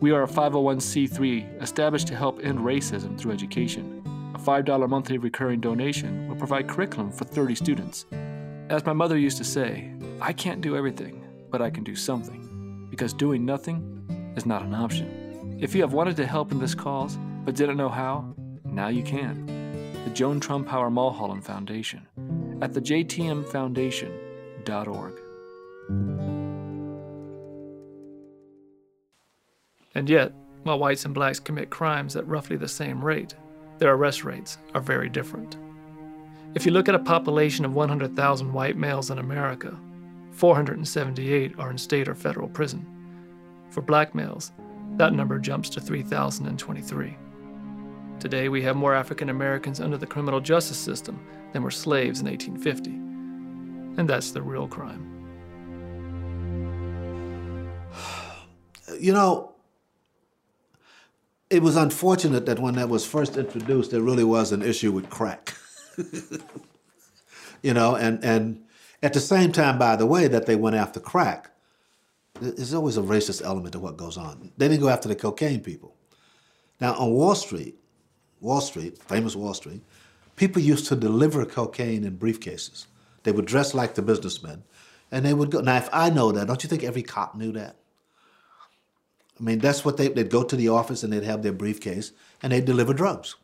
We 0.00 0.12
are 0.12 0.22
a 0.22 0.28
501c3 0.28 1.62
established 1.62 2.06
to 2.06 2.16
help 2.16 2.44
end 2.44 2.58
racism 2.58 3.18
through 3.18 3.32
education. 3.32 4.02
A 4.34 4.38
$5 4.38 4.88
monthly 4.88 5.18
recurring 5.18 5.60
donation 5.60 6.28
will 6.28 6.36
provide 6.36 6.68
curriculum 6.68 7.10
for 7.10 7.24
30 7.24 7.54
students 7.54 8.06
as 8.70 8.84
my 8.84 8.92
mother 8.92 9.16
used 9.16 9.38
to 9.38 9.44
say, 9.44 9.90
I 10.20 10.32
can't 10.32 10.60
do 10.60 10.76
everything, 10.76 11.24
but 11.50 11.62
I 11.62 11.70
can 11.70 11.84
do 11.84 11.96
something, 11.96 12.86
because 12.90 13.14
doing 13.14 13.44
nothing 13.44 14.34
is 14.36 14.44
not 14.44 14.62
an 14.62 14.74
option. 14.74 15.56
If 15.58 15.74
you 15.74 15.80
have 15.80 15.94
wanted 15.94 16.16
to 16.16 16.26
help 16.26 16.52
in 16.52 16.58
this 16.58 16.74
cause, 16.74 17.16
but 17.44 17.54
didn't 17.54 17.78
know 17.78 17.88
how, 17.88 18.34
now 18.64 18.88
you 18.88 19.02
can. 19.02 19.46
The 20.04 20.10
Joan 20.10 20.38
Trumpauer 20.38 20.90
Mulholland 20.90 21.44
Foundation 21.44 22.06
at 22.60 22.74
the 22.74 22.80
jtmfoundation.org. 22.80 25.12
And 29.94 30.08
yet, 30.08 30.32
while 30.62 30.78
whites 30.78 31.04
and 31.04 31.12
blacks 31.14 31.40
commit 31.40 31.70
crimes 31.70 32.16
at 32.16 32.26
roughly 32.26 32.56
the 32.56 32.68
same 32.68 33.04
rate, 33.04 33.34
their 33.78 33.94
arrest 33.94 34.24
rates 34.24 34.58
are 34.74 34.80
very 34.80 35.08
different. 35.08 35.56
If 36.54 36.66
you 36.66 36.72
look 36.72 36.88
at 36.88 36.94
a 36.94 37.00
population 37.00 37.64
of 37.64 37.74
100,000 37.74 38.52
white 38.52 38.76
males 38.76 39.10
in 39.10 39.18
America, 39.18 39.76
478 40.32 41.58
are 41.58 41.70
in 41.70 41.78
state 41.78 42.08
or 42.08 42.14
federal 42.14 42.48
prison. 42.48 42.86
For 43.70 43.82
black 43.82 44.14
males, 44.14 44.52
that 44.96 45.12
number 45.12 45.38
jumps 45.38 45.68
to 45.70 45.80
3,023. 45.80 47.16
Today, 48.20 48.48
we 48.48 48.62
have 48.62 48.74
more 48.74 48.94
African 48.94 49.28
Americans 49.28 49.80
under 49.80 49.96
the 49.96 50.06
criminal 50.06 50.40
justice 50.40 50.76
system 50.76 51.24
than 51.52 51.62
were 51.62 51.70
slaves 51.70 52.20
in 52.20 52.26
1850. 52.26 52.90
And 54.00 54.08
that's 54.08 54.32
the 54.32 54.42
real 54.42 54.68
crime. 54.68 55.14
You 58.98 59.12
know, 59.12 59.52
it 61.50 61.62
was 61.62 61.76
unfortunate 61.76 62.46
that 62.46 62.58
when 62.58 62.74
that 62.76 62.88
was 62.88 63.06
first 63.06 63.36
introduced, 63.36 63.90
there 63.90 64.00
really 64.00 64.24
was 64.24 64.50
an 64.50 64.62
issue 64.62 64.90
with 64.90 65.08
crack. 65.08 65.54
you 67.62 67.74
know, 67.74 67.94
and, 67.94 68.24
and 68.24 68.64
at 69.02 69.12
the 69.12 69.20
same 69.20 69.52
time, 69.52 69.78
by 69.78 69.94
the 69.94 70.06
way, 70.06 70.26
that 70.26 70.46
they 70.46 70.56
went 70.56 70.74
after 70.74 70.98
crack, 70.98 71.50
there's 72.40 72.74
always 72.74 72.96
a 72.96 73.02
racist 73.02 73.44
element 73.44 73.72
to 73.72 73.78
what 73.78 73.96
goes 73.96 74.16
on. 74.16 74.52
They 74.56 74.68
didn't 74.68 74.80
go 74.80 74.88
after 74.88 75.08
the 75.08 75.14
cocaine 75.14 75.60
people. 75.60 75.94
Now, 76.80 76.94
on 76.94 77.12
Wall 77.12 77.34
Street, 77.34 77.78
Wall 78.40 78.60
Street, 78.60 78.98
famous 78.98 79.34
Wall 79.34 79.54
Street, 79.54 79.82
people 80.36 80.62
used 80.62 80.86
to 80.86 80.96
deliver 80.96 81.44
cocaine 81.44 82.04
in 82.04 82.18
briefcases 82.18 82.86
They 83.22 83.32
would 83.32 83.46
dress 83.46 83.74
like 83.74 83.94
the 83.94 84.02
businessmen, 84.02 84.62
and 85.10 85.24
they 85.24 85.34
would 85.34 85.50
go. 85.50 85.60
Now, 85.60 85.76
if 85.76 85.88
I 85.92 86.10
know 86.10 86.32
that, 86.32 86.46
don't 86.46 86.62
you 86.62 86.68
think 86.68 86.84
every 86.84 87.02
cop 87.02 87.34
knew 87.34 87.52
that? 87.52 87.76
I 89.38 89.42
mean, 89.42 89.58
that's 89.58 89.84
what 89.84 89.96
they, 89.96 90.08
they'd 90.08 90.30
go 90.30 90.42
to 90.42 90.56
the 90.56 90.68
office 90.68 91.02
and 91.02 91.12
they'd 91.12 91.22
have 91.22 91.42
their 91.42 91.52
briefcase 91.52 92.12
and 92.42 92.52
they'd 92.52 92.64
deliver 92.64 92.92
drugs. 92.92 93.36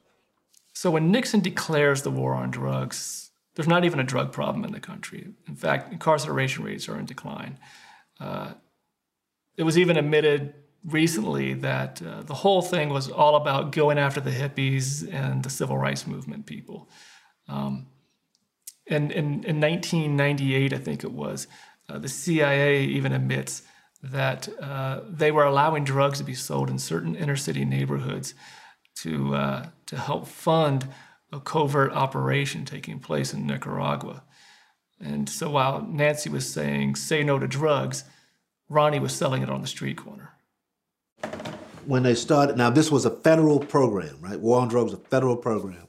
So 0.72 0.90
when 0.90 1.12
Nixon 1.12 1.40
declares 1.40 2.02
the 2.02 2.10
war 2.10 2.34
on 2.34 2.50
drugs, 2.50 3.30
there's 3.54 3.68
not 3.68 3.84
even 3.84 4.00
a 4.00 4.04
drug 4.04 4.32
problem 4.32 4.64
in 4.64 4.72
the 4.72 4.80
country. 4.80 5.28
In 5.46 5.54
fact, 5.54 5.92
incarceration 5.92 6.64
rates 6.64 6.88
are 6.88 6.98
in 6.98 7.06
decline. 7.06 7.58
Uh, 8.18 8.54
it 9.56 9.62
was 9.62 9.78
even 9.78 9.96
admitted 9.96 10.54
recently 10.84 11.54
that 11.54 12.02
uh, 12.02 12.22
the 12.22 12.34
whole 12.34 12.62
thing 12.62 12.90
was 12.90 13.10
all 13.10 13.36
about 13.36 13.72
going 13.72 13.98
after 13.98 14.20
the 14.20 14.30
hippies 14.30 15.10
and 15.12 15.42
the 15.42 15.50
civil 15.50 15.78
rights 15.78 16.06
movement 16.06 16.46
people. 16.46 16.88
Um, 17.48 17.86
and 18.86 19.10
in, 19.10 19.44
in 19.44 19.60
1998, 19.60 20.72
I 20.72 20.78
think 20.78 21.04
it 21.04 21.12
was, 21.12 21.46
uh, 21.88 21.98
the 21.98 22.08
CIA 22.08 22.84
even 22.84 23.12
admits 23.12 23.62
that 24.02 24.48
uh, 24.60 25.00
they 25.08 25.30
were 25.30 25.44
allowing 25.44 25.84
drugs 25.84 26.18
to 26.18 26.24
be 26.24 26.34
sold 26.34 26.68
in 26.68 26.78
certain 26.78 27.14
inner 27.14 27.36
city 27.36 27.64
neighborhoods 27.64 28.34
to, 28.96 29.34
uh, 29.34 29.66
to 29.86 29.96
help 29.96 30.26
fund 30.26 30.86
a 31.32 31.40
covert 31.40 31.92
operation 31.92 32.64
taking 32.64 33.00
place 33.00 33.32
in 33.32 33.46
Nicaragua. 33.46 34.22
And 35.00 35.28
so 35.28 35.50
while 35.50 35.82
Nancy 35.82 36.28
was 36.28 36.50
saying, 36.50 36.96
say 36.96 37.24
no 37.24 37.38
to 37.38 37.48
drugs, 37.48 38.04
Ronnie 38.68 39.00
was 39.00 39.14
selling 39.14 39.42
it 39.42 39.50
on 39.50 39.62
the 39.62 39.66
street 39.66 39.96
corner. 39.96 40.33
When 41.86 42.02
they 42.02 42.14
started, 42.14 42.56
now 42.56 42.70
this 42.70 42.90
was 42.90 43.04
a 43.04 43.10
federal 43.10 43.58
program, 43.58 44.18
right? 44.20 44.38
War 44.38 44.60
on 44.60 44.68
Drugs 44.68 44.92
was 44.92 45.00
a 45.00 45.04
federal 45.08 45.36
program. 45.36 45.86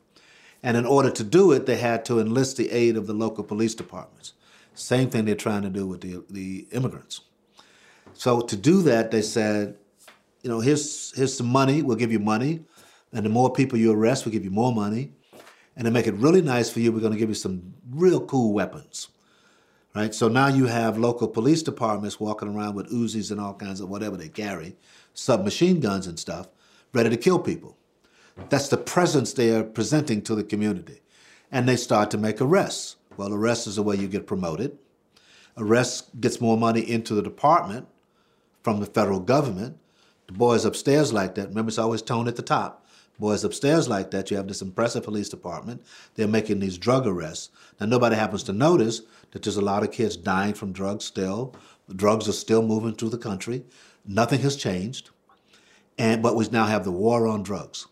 And 0.62 0.76
in 0.76 0.86
order 0.86 1.12
to 1.12 1.24
do 1.24 1.52
it, 1.52 1.66
they 1.66 1.78
had 1.78 2.06
to 2.06 2.20
enlist 2.20 2.58
the 2.58 2.72
aid 2.72 2.98
of 2.98 3.08
the 3.08 3.14
local 3.14 3.44
police 3.44 3.76
departments. 3.76 4.34
Same 4.74 5.10
thing 5.10 5.26
they're 5.26 5.36
trying 5.36 5.62
to 5.62 5.70
do 5.70 5.88
with 5.88 6.02
the, 6.02 6.24
the 6.30 6.68
immigrants. 6.72 7.22
So 8.14 8.42
to 8.42 8.56
do 8.56 8.82
that, 8.84 9.12
they 9.12 9.22
said, 9.22 9.78
you 10.42 10.50
know, 10.50 10.60
here's, 10.60 11.16
here's 11.16 11.36
some 11.36 11.48
money, 11.48 11.82
we'll 11.82 11.98
give 11.98 12.12
you 12.12 12.20
money. 12.20 12.66
And 13.14 13.26
the 13.26 13.30
more 13.30 13.54
people 13.54 13.78
you 13.78 13.92
arrest, 13.92 14.26
we'll 14.26 14.34
give 14.34 14.44
you 14.44 14.52
more 14.52 14.74
money. 14.74 15.14
And 15.76 15.86
to 15.86 15.92
make 15.92 16.08
it 16.08 16.14
really 16.16 16.42
nice 16.42 16.70
for 16.70 16.80
you, 16.80 16.92
we're 16.92 17.00
going 17.00 17.14
to 17.14 17.20
give 17.20 17.30
you 17.30 17.36
some 17.36 17.74
real 17.90 18.26
cool 18.26 18.54
weapons. 18.54 19.10
Right? 19.94 20.14
So 20.14 20.28
now 20.28 20.48
you 20.48 20.66
have 20.66 20.98
local 20.98 21.28
police 21.28 21.64
departments 21.64 22.20
walking 22.20 22.54
around 22.54 22.76
with 22.76 22.92
Uzis 22.92 23.32
and 23.32 23.40
all 23.40 23.54
kinds 23.54 23.80
of 23.80 23.90
whatever 23.90 24.18
they 24.18 24.28
carry, 24.28 24.76
submachine 25.16 25.80
guns 25.80 26.06
and 26.06 26.20
stuff, 26.20 26.48
ready 26.94 27.10
to 27.10 27.18
kill 27.18 27.40
people. 27.40 27.76
That's 28.50 28.68
the 28.68 28.78
presence 28.78 29.34
they 29.34 29.50
are 29.56 29.64
presenting 29.64 30.22
to 30.24 30.36
the 30.36 30.44
community. 30.44 31.02
And 31.52 31.68
they 31.68 31.78
start 31.78 32.12
to 32.12 32.18
make 32.18 32.42
arrests. 32.42 32.98
Well, 33.18 33.34
arrests 33.34 33.66
is 33.66 33.78
the 33.78 33.84
way 33.84 33.96
you 33.96 34.08
get 34.08 34.28
promoted. 34.28 34.78
Arrests 35.58 36.10
gets 36.20 36.42
more 36.42 36.58
money 36.58 36.82
into 36.82 37.16
the 37.16 37.22
department 37.22 37.88
from 38.62 38.82
the 38.82 38.86
federal 38.86 39.22
government. 39.22 39.78
The 40.28 40.34
boys 40.34 40.66
upstairs 40.66 41.14
like 41.14 41.36
that. 41.36 41.50
Remember, 41.50 41.70
it's 41.70 41.78
always 41.78 42.02
tone 42.02 42.28
at 42.28 42.36
the 42.36 42.42
top. 42.42 42.86
Boys 43.18 43.46
upstairs 43.46 43.88
like 43.88 44.12
that. 44.12 44.30
You 44.30 44.36
have 44.36 44.50
this 44.50 44.62
impressive 44.62 45.04
police 45.04 45.30
department. 45.30 45.82
They're 46.16 46.28
making 46.28 46.60
these 46.60 46.78
drug 46.78 47.08
arrests. 47.08 47.52
Now, 47.80 47.86
nobody 47.86 48.18
happens 48.18 48.44
to 48.44 48.54
notice 48.54 49.04
that 49.32 49.44
there's 49.44 49.56
a 49.56 49.62
lot 49.62 49.84
of 49.84 49.92
kids 49.92 50.18
dying 50.18 50.54
from 50.54 50.74
drugs 50.74 51.06
still. 51.06 51.56
Drugs 51.96 52.28
are 52.28 52.34
still 52.34 52.62
moving 52.62 52.96
through 52.96 53.10
the 53.10 53.18
country. 53.18 53.64
Nothing 54.08 54.42
has 54.42 54.56
changed. 54.56 55.10
And, 55.98 56.22
but 56.22 56.36
we 56.36 56.48
now 56.50 56.66
have 56.66 56.84
the 56.84 56.92
war 56.92 57.28
on 57.28 57.44
drugs. 57.44 57.88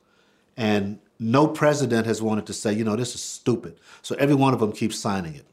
And 0.57 0.99
no 1.19 1.47
president 1.47 2.05
has 2.05 2.21
wanted 2.21 2.45
to 2.47 2.53
say, 2.53 2.73
you 2.73 2.83
know, 2.83 2.95
this 2.95 3.15
is 3.15 3.21
stupid. 3.21 3.79
So 4.01 4.15
every 4.15 4.35
one 4.35 4.53
of 4.53 4.59
them 4.59 4.71
keeps 4.71 4.99
signing 4.99 5.35
it. 5.35 5.45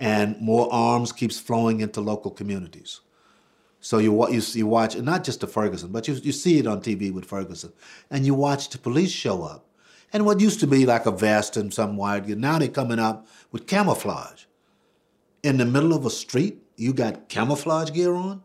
And 0.00 0.40
more 0.40 0.68
arms 0.72 1.12
keeps 1.12 1.38
flowing 1.38 1.80
into 1.80 2.00
local 2.00 2.30
communities. 2.30 3.00
So 3.80 3.98
you, 3.98 4.28
you, 4.30 4.42
you 4.52 4.66
watch, 4.66 4.94
and 4.94 5.04
not 5.04 5.24
just 5.24 5.40
the 5.40 5.46
Ferguson, 5.46 5.92
but 5.92 6.08
you, 6.08 6.14
you 6.14 6.32
see 6.32 6.58
it 6.58 6.66
on 6.66 6.80
TV 6.80 7.12
with 7.12 7.26
Ferguson, 7.26 7.72
and 8.10 8.24
you 8.24 8.34
watch 8.34 8.70
the 8.70 8.78
police 8.78 9.10
show 9.10 9.42
up. 9.42 9.66
And 10.12 10.24
what 10.24 10.40
used 10.40 10.60
to 10.60 10.66
be 10.66 10.86
like 10.86 11.06
a 11.06 11.10
vest 11.10 11.56
and 11.56 11.72
some 11.72 11.96
wide, 11.96 12.26
now 12.28 12.58
they're 12.58 12.68
coming 12.68 12.98
up 12.98 13.26
with 13.52 13.66
camouflage. 13.66 14.44
In 15.42 15.58
the 15.58 15.66
middle 15.66 15.92
of 15.92 16.06
a 16.06 16.10
street, 16.10 16.62
you 16.76 16.92
got 16.94 17.28
camouflage 17.28 17.90
gear 17.90 18.14
on, 18.14 18.42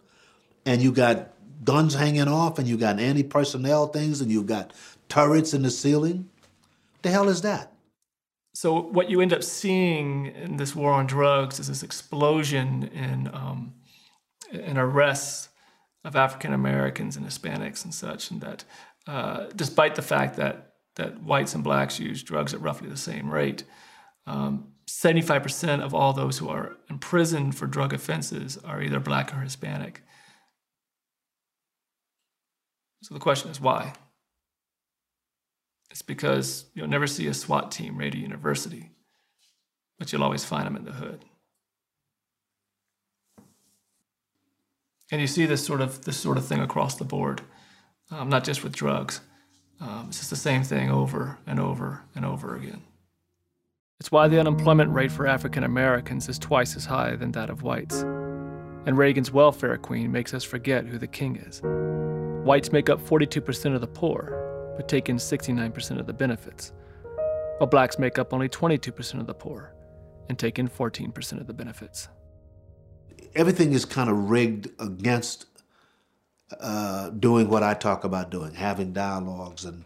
and 0.69 0.83
you 0.83 0.91
got 0.91 1.29
guns 1.63 1.95
hanging 1.95 2.27
off, 2.27 2.59
and 2.59 2.67
you 2.67 2.77
got 2.77 2.99
anti-personnel 2.99 3.87
things, 3.87 4.21
and 4.21 4.31
you've 4.31 4.45
got 4.45 4.71
turrets 5.09 5.51
in 5.55 5.63
the 5.63 5.71
ceiling. 5.71 6.29
The 7.01 7.09
hell 7.09 7.27
is 7.27 7.41
that? 7.41 7.73
So 8.53 8.79
what 8.79 9.09
you 9.09 9.19
end 9.19 9.33
up 9.33 9.43
seeing 9.43 10.27
in 10.27 10.57
this 10.57 10.75
war 10.75 10.91
on 10.91 11.07
drugs 11.07 11.59
is 11.59 11.69
this 11.69 11.81
explosion 11.81 12.83
in 12.83 13.31
um, 13.33 13.73
and 14.51 14.77
arrests 14.77 15.49
of 16.03 16.15
African 16.15 16.53
Americans 16.53 17.17
and 17.17 17.25
Hispanics 17.25 17.83
and 17.83 17.93
such, 17.93 18.29
and 18.29 18.39
that 18.41 18.63
uh, 19.07 19.47
despite 19.55 19.95
the 19.95 20.03
fact 20.03 20.35
that 20.37 20.73
that 20.97 21.23
whites 21.23 21.55
and 21.55 21.63
blacks 21.63 21.99
use 21.99 22.21
drugs 22.21 22.53
at 22.53 22.61
roughly 22.61 22.89
the 22.89 22.97
same 22.97 23.31
rate, 23.31 23.63
um, 24.27 24.67
75% 24.87 25.81
of 25.81 25.95
all 25.95 26.13
those 26.13 26.37
who 26.37 26.47
are 26.49 26.77
imprisoned 26.91 27.55
for 27.55 27.65
drug 27.65 27.91
offenses 27.91 28.57
are 28.63 28.83
either 28.83 28.99
black 28.99 29.33
or 29.33 29.39
Hispanic. 29.39 30.03
So 33.01 33.13
the 33.13 33.19
question 33.19 33.49
is 33.49 33.61
why? 33.61 33.93
It's 35.89 36.01
because 36.01 36.65
you'll 36.73 36.87
never 36.87 37.07
see 37.07 37.27
a 37.27 37.33
SWAT 37.33 37.71
team 37.71 37.97
raid 37.97 38.13
a 38.13 38.17
university, 38.17 38.91
but 39.97 40.11
you'll 40.11 40.23
always 40.23 40.45
find 40.45 40.65
them 40.65 40.75
in 40.75 40.85
the 40.85 40.91
hood. 40.91 41.25
And 45.11 45.19
you 45.19 45.27
see 45.27 45.45
this 45.47 45.65
sort 45.65 45.81
of 45.81 46.05
this 46.05 46.17
sort 46.17 46.37
of 46.37 46.45
thing 46.45 46.59
across 46.59 46.95
the 46.95 47.03
board, 47.03 47.41
um, 48.11 48.29
not 48.29 48.43
just 48.43 48.63
with 48.63 48.75
drugs. 48.75 49.21
Um, 49.81 50.05
it's 50.09 50.19
just 50.19 50.29
the 50.29 50.35
same 50.35 50.63
thing 50.63 50.91
over 50.91 51.39
and 51.47 51.59
over 51.59 52.03
and 52.13 52.25
over 52.25 52.55
again. 52.55 52.83
It's 53.99 54.11
why 54.11 54.27
the 54.27 54.39
unemployment 54.39 54.93
rate 54.93 55.11
for 55.11 55.25
African 55.25 55.63
Americans 55.63 56.29
is 56.29 56.37
twice 56.37 56.75
as 56.75 56.85
high 56.85 57.15
than 57.15 57.31
that 57.31 57.49
of 57.49 57.63
whites. 57.63 58.01
And 58.85 58.97
Reagan's 58.97 59.31
welfare 59.31 59.77
queen 59.77 60.11
makes 60.11 60.33
us 60.33 60.43
forget 60.43 60.85
who 60.85 60.97
the 60.97 61.07
king 61.07 61.37
is. 61.37 61.61
Whites 62.49 62.71
make 62.71 62.89
up 62.89 62.99
42% 62.99 63.75
of 63.75 63.81
the 63.81 63.87
poor, 63.87 64.73
but 64.75 64.89
take 64.89 65.07
in 65.07 65.17
69% 65.17 65.99
of 65.99 66.07
the 66.07 66.13
benefits, 66.13 66.73
while 67.57 67.67
blacks 67.67 67.99
make 67.99 68.17
up 68.17 68.33
only 68.33 68.49
22% 68.49 69.19
of 69.19 69.27
the 69.27 69.33
poor 69.33 69.73
and 70.29 70.37
take 70.37 70.57
in 70.57 70.67
14% 70.67 71.39
of 71.39 71.47
the 71.47 71.53
benefits 71.53 72.09
everything 73.35 73.73
is 73.73 73.85
kind 73.85 74.09
of 74.09 74.29
rigged 74.29 74.69
against 74.79 75.45
uh, 76.59 77.09
doing 77.11 77.49
what 77.49 77.63
I 77.63 77.73
talk 77.73 78.03
about 78.03 78.31
doing, 78.31 78.53
having 78.53 78.93
dialogues 78.93 79.65
and 79.65 79.85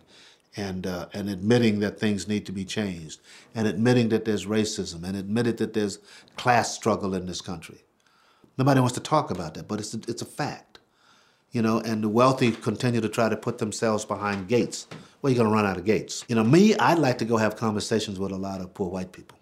and 0.55 0.85
uh, 0.85 1.07
and 1.13 1.29
admitting 1.29 1.79
that 1.79 1.99
things 1.99 2.27
need 2.27 2.45
to 2.45 2.51
be 2.51 2.63
changed, 2.63 3.19
and 3.55 3.67
admitting 3.67 4.09
that 4.09 4.23
there's 4.25 4.45
racism, 4.45 5.03
and 5.03 5.17
admitting 5.17 5.55
that 5.57 5.73
there's 5.73 5.99
class 6.37 6.73
struggle 6.73 7.15
in 7.15 7.25
this 7.25 7.41
country. 7.41 7.83
Nobody 8.57 8.79
wants 8.79 8.93
to 8.95 9.01
talk 9.01 9.31
about 9.31 9.55
that, 9.55 9.67
but 9.67 9.79
it's 9.79 9.95
a, 9.95 9.99
it's 10.07 10.21
a 10.21 10.27
fact, 10.27 10.72
you 11.53 11.61
know. 11.61 11.79
And 11.79 12.03
the 12.03 12.09
wealthy 12.09 12.51
continue 12.51 12.99
to 12.99 13.07
try 13.07 13.29
to 13.29 13.37
put 13.37 13.59
themselves 13.59 14.03
behind 14.03 14.49
gates. 14.49 14.87
Well, 15.21 15.31
you're 15.31 15.37
going 15.37 15.49
to 15.49 15.55
run 15.55 15.65
out 15.65 15.77
of 15.77 15.85
gates. 15.85 16.25
You 16.27 16.35
know, 16.35 16.43
me, 16.43 16.75
I'd 16.75 16.99
like 16.99 17.17
to 17.19 17.25
go 17.25 17.37
have 17.37 17.55
conversations 17.55 18.19
with 18.19 18.33
a 18.33 18.37
lot 18.37 18.59
of 18.59 18.73
poor 18.73 18.89
white 18.89 19.13
people. 19.13 19.39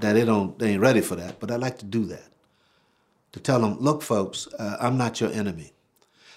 That 0.00 0.14
they 0.14 0.24
don't, 0.24 0.58
they 0.58 0.72
ain't 0.72 0.80
ready 0.80 1.00
for 1.00 1.14
that, 1.14 1.38
but 1.38 1.52
I'd 1.52 1.60
like 1.60 1.78
to 1.78 1.84
do 1.84 2.04
that 2.06 2.24
to 3.32 3.40
tell 3.40 3.60
them, 3.60 3.78
look, 3.78 4.02
folks, 4.02 4.48
uh, 4.58 4.76
I'm 4.80 4.96
not 4.96 5.20
your 5.20 5.30
enemy. 5.30 5.72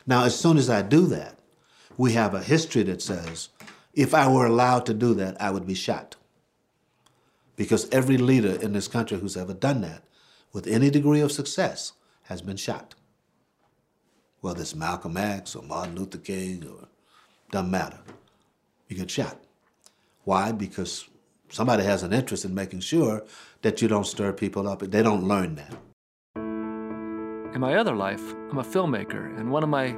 Now, 0.06 0.26
as 0.26 0.40
soon 0.40 0.58
as 0.58 0.70
I 0.70 0.82
do 0.82 1.08
that, 1.08 1.40
we 1.98 2.14
have 2.14 2.34
a 2.34 2.44
history 2.44 2.84
that 2.84 3.02
says 3.02 3.50
if 3.94 4.14
I 4.14 4.28
were 4.28 4.46
allowed 4.46 4.86
to 4.88 4.94
do 4.94 5.14
that, 5.16 5.40
I 5.42 5.52
would 5.52 5.66
be 5.66 5.76
shot. 5.76 6.16
Because 7.56 7.90
every 7.92 8.18
leader 8.18 8.60
in 8.62 8.74
this 8.74 8.88
country 8.88 9.20
who's 9.20 9.38
ever 9.38 9.54
done 9.54 9.82
that, 9.82 10.04
with 10.52 10.68
any 10.68 10.90
degree 10.90 11.22
of 11.22 11.32
success, 11.32 11.94
has 12.24 12.42
been 12.42 12.58
shot. 12.58 12.96
Whether 14.44 14.60
it's 14.60 14.76
Malcolm 14.76 15.16
X 15.16 15.56
or 15.56 15.64
Martin 15.64 15.96
Luther 15.96 16.18
King 16.18 16.68
or 16.68 16.90
doesn't 17.50 17.72
matter. 17.72 18.00
You 18.90 18.98
get 18.98 19.10
shot. 19.10 19.40
Why? 20.26 20.52
Because 20.52 21.08
somebody 21.48 21.86
has 21.86 22.04
an 22.04 22.12
interest 22.12 22.44
in 22.44 22.54
making 22.54 22.82
sure 22.82 23.24
that 23.62 23.82
you 23.82 23.88
don't 23.88 24.06
stir 24.06 24.34
people 24.34 24.68
up. 24.68 24.80
They 24.82 25.02
don't 25.02 25.24
learn 25.24 25.56
that. 25.56 25.74
In 27.56 27.62
my 27.62 27.76
other 27.76 27.96
life, 27.96 28.22
I'm 28.52 28.58
a 28.58 28.64
filmmaker, 28.64 29.40
and 29.40 29.50
one 29.50 29.64
of 29.64 29.70
my 29.70 29.94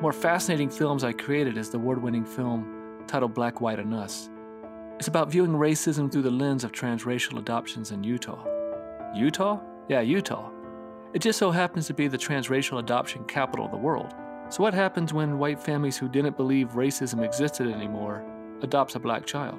more 0.00 0.12
fascinating 0.12 0.70
films 0.70 1.02
I 1.02 1.12
created 1.12 1.58
is 1.58 1.70
the 1.70 1.78
award 1.78 2.00
winning 2.00 2.24
film 2.24 3.02
titled 3.08 3.34
Black, 3.34 3.60
White, 3.60 3.80
and 3.80 3.92
Us. 3.92 4.30
It's 5.00 5.08
about 5.08 5.28
viewing 5.28 5.54
racism 5.54 6.08
through 6.12 6.22
the 6.22 6.30
lens 6.30 6.62
of 6.62 6.70
transracial 6.70 7.40
adoptions 7.40 7.90
in 7.90 8.04
Utah. 8.04 8.44
Utah? 9.12 9.58
Yeah, 9.88 10.02
Utah. 10.02 10.52
It 11.14 11.22
just 11.22 11.38
so 11.38 11.50
happens 11.50 11.86
to 11.86 11.94
be 11.94 12.06
the 12.06 12.18
transracial 12.18 12.80
adoption 12.80 13.24
capital 13.24 13.64
of 13.64 13.70
the 13.70 13.78
world. 13.78 14.14
So, 14.50 14.62
what 14.62 14.74
happens 14.74 15.14
when 15.14 15.38
white 15.38 15.58
families 15.58 15.96
who 15.96 16.06
didn't 16.06 16.36
believe 16.36 16.72
racism 16.72 17.24
existed 17.24 17.66
anymore 17.66 18.22
adopts 18.60 18.94
a 18.94 18.98
black 18.98 19.24
child? 19.24 19.58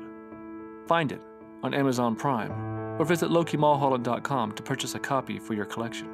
Find 0.87 1.11
it 1.11 1.21
on 1.63 1.73
Amazon 1.73 2.15
Prime 2.15 2.51
or 2.99 3.05
visit 3.05 3.31
lokimulholland.com 3.31 4.51
to 4.51 4.63
purchase 4.63 4.93
a 4.93 4.99
copy 4.99 5.39
for 5.39 5.55
your 5.55 5.65
collection. 5.65 6.07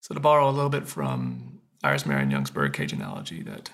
So, 0.00 0.14
to 0.14 0.20
borrow 0.20 0.48
a 0.48 0.52
little 0.52 0.70
bit 0.70 0.86
from 0.86 1.60
Iris 1.82 2.06
Marion 2.06 2.30
Young's 2.30 2.50
birdcage 2.50 2.92
analogy, 2.92 3.42
that 3.42 3.70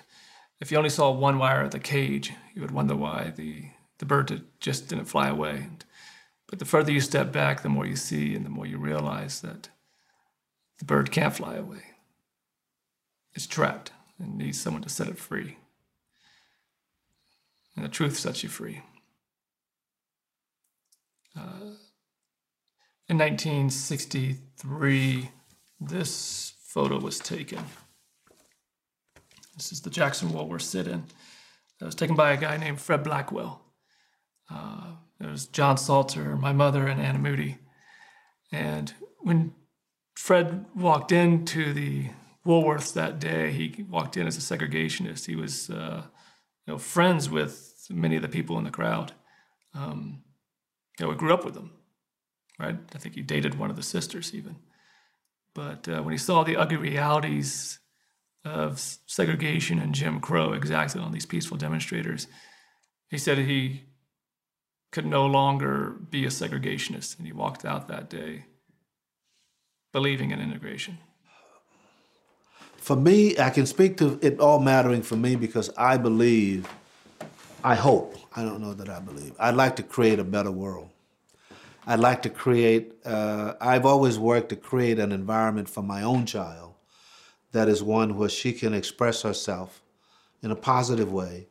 if 0.59 0.71
you 0.71 0.77
only 0.77 0.89
saw 0.89 1.11
one 1.11 1.37
wire 1.37 1.61
of 1.61 1.71
the 1.71 1.79
cage, 1.79 2.33
you 2.55 2.61
would 2.61 2.71
wonder 2.71 2.95
why 2.95 3.31
the, 3.35 3.65
the 3.99 4.05
bird 4.05 4.43
just 4.59 4.87
didn't 4.87 5.05
fly 5.05 5.27
away. 5.27 5.67
But 6.51 6.59
the 6.59 6.65
further 6.65 6.91
you 6.91 6.99
step 6.99 7.31
back, 7.31 7.63
the 7.63 7.69
more 7.69 7.87
you 7.87 7.95
see 7.95 8.35
and 8.35 8.45
the 8.45 8.49
more 8.49 8.65
you 8.67 8.77
realize 8.77 9.39
that 9.39 9.69
the 10.77 10.85
bird 10.85 11.09
can't 11.09 11.33
fly 11.33 11.55
away. 11.55 11.83
It's 13.33 13.47
trapped 13.47 13.91
and 14.19 14.37
needs 14.37 14.59
someone 14.59 14.83
to 14.83 14.89
set 14.89 15.07
it 15.07 15.17
free. 15.17 15.57
And 17.75 17.85
the 17.85 17.89
truth 17.89 18.19
sets 18.19 18.43
you 18.43 18.49
free. 18.49 18.81
Uh, 21.39 21.77
in 23.07 23.17
1963, 23.17 25.29
this 25.79 26.53
photo 26.65 26.99
was 26.99 27.17
taken. 27.17 27.63
This 29.55 29.71
is 29.71 29.79
the 29.81 29.89
Jackson 29.89 30.33
Woolworth 30.33 30.63
sit-in. 30.63 31.05
That 31.79 31.85
was 31.85 31.95
taken 31.95 32.17
by 32.17 32.33
a 32.33 32.37
guy 32.37 32.57
named 32.57 32.81
Fred 32.81 33.03
Blackwell. 33.03 33.61
Uh, 34.49 34.95
it 35.21 35.29
was 35.29 35.47
John 35.47 35.77
Salter, 35.77 36.35
my 36.35 36.53
mother, 36.53 36.87
and 36.87 37.01
Anne 37.01 37.21
Moody. 37.21 37.59
And 38.51 38.93
when 39.19 39.53
Fred 40.15 40.65
walked 40.75 41.11
into 41.11 41.73
the 41.73 42.09
Woolworths 42.45 42.93
that 42.93 43.19
day, 43.19 43.51
he 43.51 43.83
walked 43.83 44.17
in 44.17 44.27
as 44.27 44.37
a 44.37 44.57
segregationist. 44.57 45.27
He 45.27 45.35
was, 45.35 45.69
uh, 45.69 46.03
you 46.65 46.73
know, 46.73 46.77
friends 46.77 47.29
with 47.29 47.85
many 47.89 48.15
of 48.15 48.21
the 48.21 48.29
people 48.29 48.57
in 48.57 48.63
the 48.63 48.71
crowd. 48.71 49.13
Um, 49.73 50.23
you 50.99 51.05
know, 51.05 51.13
grew 51.13 51.33
up 51.33 51.45
with 51.45 51.53
them, 51.53 51.71
right? 52.59 52.77
I 52.93 52.97
think 52.97 53.15
he 53.15 53.21
dated 53.21 53.57
one 53.57 53.69
of 53.69 53.75
the 53.75 53.83
sisters 53.83 54.33
even. 54.33 54.57
But 55.53 55.87
uh, 55.87 56.01
when 56.01 56.11
he 56.11 56.17
saw 56.17 56.43
the 56.43 56.57
ugly 56.57 56.77
realities 56.77 57.79
of 58.43 58.79
segregation 59.05 59.79
and 59.79 59.93
Jim 59.93 60.19
Crow 60.19 60.53
exacted 60.53 61.01
on 61.01 61.11
these 61.11 61.25
peaceful 61.25 61.57
demonstrators, 61.57 62.27
he 63.09 63.17
said 63.17 63.37
he 63.37 63.83
could 64.91 65.05
no 65.05 65.25
longer 65.25 65.95
be 66.09 66.25
a 66.25 66.29
segregationist, 66.29 67.17
and 67.17 67.25
he 67.25 67.33
walked 67.33 67.65
out 67.65 67.87
that 67.87 68.09
day 68.09 68.45
believing 69.91 70.31
in 70.31 70.39
integration. 70.39 70.97
For 72.77 72.95
me, 72.95 73.37
I 73.37 73.49
can 73.51 73.65
speak 73.65 73.97
to 73.97 74.19
it 74.21 74.39
all 74.39 74.59
mattering 74.59 75.01
for 75.01 75.15
me 75.15 75.35
because 75.35 75.69
I 75.77 75.97
believe, 75.97 76.67
I 77.63 77.75
hope, 77.75 78.15
I 78.35 78.43
don't 78.43 78.59
know 78.59 78.73
that 78.73 78.89
I 78.89 78.99
believe, 78.99 79.33
I'd 79.39 79.55
like 79.55 79.75
to 79.77 79.83
create 79.83 80.19
a 80.19 80.23
better 80.23 80.51
world. 80.51 80.89
I'd 81.85 81.99
like 81.99 82.21
to 82.23 82.29
create, 82.29 82.93
uh, 83.05 83.53
I've 83.59 83.85
always 83.85 84.19
worked 84.19 84.49
to 84.49 84.55
create 84.55 84.99
an 84.99 85.11
environment 85.11 85.69
for 85.69 85.81
my 85.81 86.03
own 86.03 86.25
child 86.25 86.73
that 87.51 87.67
is 87.67 87.83
one 87.83 88.17
where 88.17 88.29
she 88.29 88.53
can 88.53 88.73
express 88.73 89.21
herself 89.23 89.81
in 90.41 90.51
a 90.51 90.55
positive 90.55 91.11
way 91.11 91.47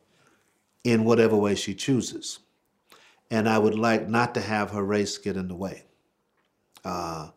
in 0.83 1.05
whatever 1.05 1.35
way 1.35 1.55
she 1.55 1.73
chooses. 1.73 2.39
And 3.31 3.49
I 3.49 3.57
would 3.57 3.73
like 3.73 4.07
not 4.07 4.35
to 4.35 4.41
have 4.41 4.69
her 4.71 4.83
race 4.83 5.17
get 5.17 5.37
in 5.37 5.47
the 5.47 5.55
way. 5.55 5.85
Uh, 6.85 7.29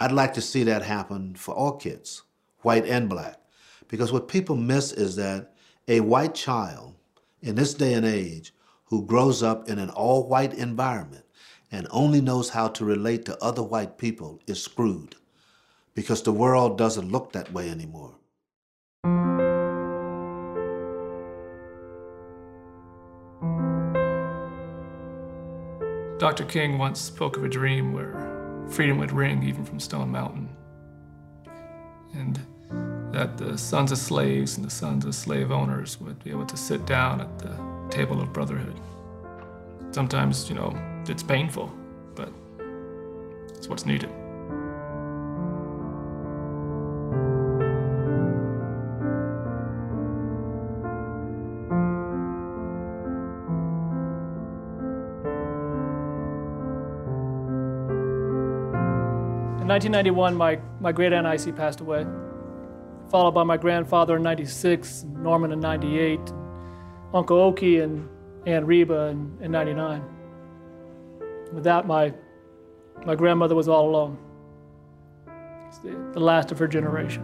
I'd 0.00 0.12
like 0.12 0.32
to 0.34 0.40
see 0.40 0.62
that 0.64 0.82
happen 0.82 1.34
for 1.34 1.54
all 1.54 1.72
kids, 1.72 2.22
white 2.62 2.86
and 2.86 3.08
black. 3.08 3.38
Because 3.88 4.12
what 4.12 4.28
people 4.28 4.56
miss 4.56 4.92
is 4.92 5.16
that 5.16 5.52
a 5.88 6.00
white 6.00 6.34
child 6.34 6.94
in 7.42 7.54
this 7.54 7.74
day 7.74 7.92
and 7.92 8.06
age 8.06 8.54
who 8.84 9.04
grows 9.04 9.42
up 9.42 9.68
in 9.68 9.78
an 9.78 9.90
all 9.90 10.28
white 10.28 10.54
environment 10.54 11.24
and 11.70 11.86
only 11.90 12.20
knows 12.20 12.50
how 12.50 12.68
to 12.68 12.84
relate 12.84 13.24
to 13.24 13.44
other 13.44 13.62
white 13.62 13.98
people 13.98 14.40
is 14.46 14.62
screwed 14.62 15.16
because 15.94 16.22
the 16.22 16.32
world 16.32 16.78
doesn't 16.78 17.10
look 17.10 17.32
that 17.32 17.52
way 17.52 17.68
anymore. 17.68 18.14
Dr. 26.18 26.44
King 26.44 26.78
once 26.78 26.98
spoke 26.98 27.36
of 27.36 27.44
a 27.44 27.48
dream 27.48 27.92
where 27.92 28.66
freedom 28.70 28.98
would 28.98 29.12
ring 29.12 29.42
even 29.42 29.64
from 29.64 29.78
Stone 29.78 30.10
Mountain. 30.10 30.48
And 32.14 32.40
that 33.12 33.36
the 33.36 33.56
sons 33.58 33.92
of 33.92 33.98
slaves 33.98 34.56
and 34.56 34.64
the 34.64 34.70
sons 34.70 35.04
of 35.04 35.14
slave 35.14 35.50
owners 35.50 36.00
would 36.00 36.22
be 36.24 36.30
able 36.30 36.46
to 36.46 36.56
sit 36.56 36.86
down 36.86 37.20
at 37.20 37.38
the 37.38 37.54
table 37.90 38.20
of 38.20 38.32
brotherhood. 38.32 38.80
Sometimes, 39.90 40.48
you 40.48 40.54
know, 40.54 40.74
it's 41.06 41.22
painful, 41.22 41.72
but 42.14 42.32
it's 43.54 43.68
what's 43.68 43.84
needed. 43.86 44.10
1991, 59.76 60.34
my, 60.34 60.58
my 60.80 60.90
great 60.90 61.12
aunt 61.12 61.26
Icy 61.26 61.52
passed 61.52 61.82
away, 61.82 62.06
followed 63.10 63.32
by 63.32 63.42
my 63.42 63.58
grandfather 63.58 64.16
in 64.16 64.22
96, 64.22 65.04
Norman 65.18 65.52
in 65.52 65.60
98, 65.60 66.18
Uncle 67.12 67.52
Okie 67.52 67.82
and 67.82 68.08
Aunt 68.46 68.64
Reba 68.64 69.08
in, 69.08 69.36
in 69.42 69.50
99. 69.50 70.02
With 71.52 71.64
that, 71.64 71.86
my, 71.86 72.14
my 73.04 73.14
grandmother 73.14 73.54
was 73.54 73.68
all 73.68 73.90
alone. 73.90 74.16
The, 75.82 76.10
the, 76.14 76.20
last 76.20 76.50
of 76.52 76.58
her 76.58 76.66
generation. 76.66 77.22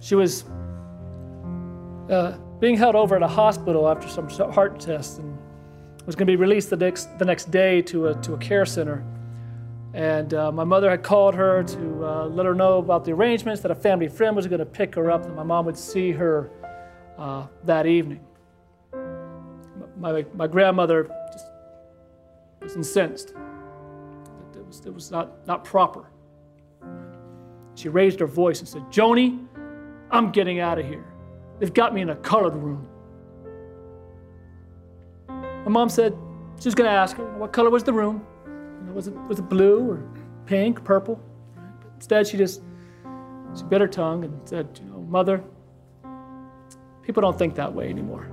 She 0.00 0.16
was 0.16 0.42
uh, 2.10 2.36
being 2.58 2.76
held 2.76 2.96
over 2.96 3.14
at 3.14 3.22
a 3.22 3.28
hospital 3.28 3.88
after 3.88 4.08
some 4.08 4.28
heart 4.50 4.80
tests 4.80 5.18
and 5.18 5.38
was 6.04 6.16
going 6.16 6.26
to 6.26 6.32
be 6.32 6.36
released 6.36 6.70
the 6.70 6.76
next, 6.76 7.16
the 7.20 7.24
next 7.24 7.52
day 7.52 7.80
to 7.82 8.08
a, 8.08 8.14
to 8.22 8.34
a 8.34 8.38
care 8.38 8.66
center. 8.66 9.04
And 9.94 10.32
uh, 10.32 10.50
my 10.50 10.64
mother 10.64 10.88
had 10.90 11.02
called 11.02 11.34
her 11.34 11.62
to 11.62 12.04
uh, 12.06 12.26
let 12.26 12.46
her 12.46 12.54
know 12.54 12.78
about 12.78 13.04
the 13.04 13.12
arrangements 13.12 13.60
that 13.60 13.70
a 13.70 13.74
family 13.74 14.08
friend 14.08 14.34
was 14.34 14.46
going 14.46 14.60
to 14.60 14.66
pick 14.66 14.94
her 14.94 15.10
up, 15.10 15.26
and 15.26 15.36
my 15.36 15.42
mom 15.42 15.66
would 15.66 15.76
see 15.76 16.12
her 16.12 16.50
uh, 17.18 17.46
that 17.64 17.86
evening. 17.86 18.24
My, 19.98 20.24
my 20.34 20.46
grandmother 20.46 21.10
just 21.30 21.46
was 22.62 22.76
incensed. 22.76 23.34
It 24.54 24.66
was, 24.66 24.86
it 24.86 24.94
was 24.94 25.10
not, 25.10 25.46
not 25.46 25.64
proper. 25.64 26.06
She 27.74 27.88
raised 27.88 28.18
her 28.20 28.26
voice 28.26 28.60
and 28.60 28.68
said, 28.68 28.82
Joni, 28.90 29.46
I'm 30.10 30.32
getting 30.32 30.60
out 30.60 30.78
of 30.78 30.86
here. 30.86 31.04
They've 31.58 31.72
got 31.72 31.94
me 31.94 32.00
in 32.00 32.10
a 32.10 32.16
colored 32.16 32.54
room. 32.54 32.88
My 35.28 35.68
mom 35.68 35.88
said 35.88 36.16
she 36.58 36.66
was 36.66 36.74
going 36.74 36.88
to 36.88 36.94
ask 36.94 37.16
her, 37.16 37.24
what 37.38 37.52
color 37.52 37.70
was 37.70 37.84
the 37.84 37.92
room? 37.92 38.26
Was 38.94 39.08
it 39.08 39.14
was 39.28 39.38
it 39.38 39.48
blue 39.48 39.90
or 39.90 40.02
pink, 40.46 40.84
purple? 40.84 41.20
But 41.54 41.92
instead, 41.96 42.26
she 42.26 42.36
just 42.36 42.62
she 43.56 43.64
bit 43.64 43.80
her 43.80 43.88
tongue 43.88 44.24
and 44.24 44.48
said, 44.48 44.68
"You 44.82 44.90
know, 44.90 45.00
mother, 45.00 45.42
people 47.02 47.20
don't 47.20 47.38
think 47.38 47.54
that 47.54 47.72
way 47.72 47.88
anymore. 47.88 48.26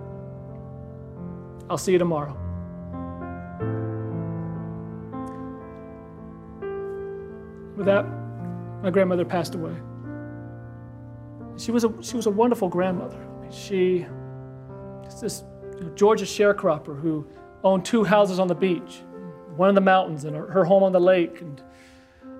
I'll 1.69 1.77
see 1.77 1.93
you 1.93 1.97
tomorrow." 1.97 2.37
With 7.77 7.85
that, 7.85 8.05
my 8.83 8.89
grandmother 8.89 9.23
passed 9.23 9.55
away. 9.55 9.75
She 11.57 11.71
was 11.71 11.83
a 11.85 11.93
she 12.01 12.17
was 12.17 12.25
a 12.25 12.31
wonderful 12.31 12.67
grandmother. 12.69 13.17
I 13.17 13.41
mean, 13.41 13.51
she 13.51 14.05
this 15.21 15.43
you 15.77 15.85
know, 15.85 15.89
Georgia 15.95 16.25
sharecropper 16.25 16.99
who 17.01 17.25
owned 17.63 17.85
two 17.85 18.03
houses 18.03 18.39
on 18.39 18.47
the 18.47 18.55
beach 18.55 19.03
one 19.59 19.67
in 19.67 19.75
the 19.75 19.81
mountains 19.81 20.23
and 20.23 20.33
her, 20.37 20.47
her 20.47 20.63
home 20.63 20.83
on 20.83 20.93
the 20.93 21.01
lake. 21.01 21.41
And, 21.41 21.61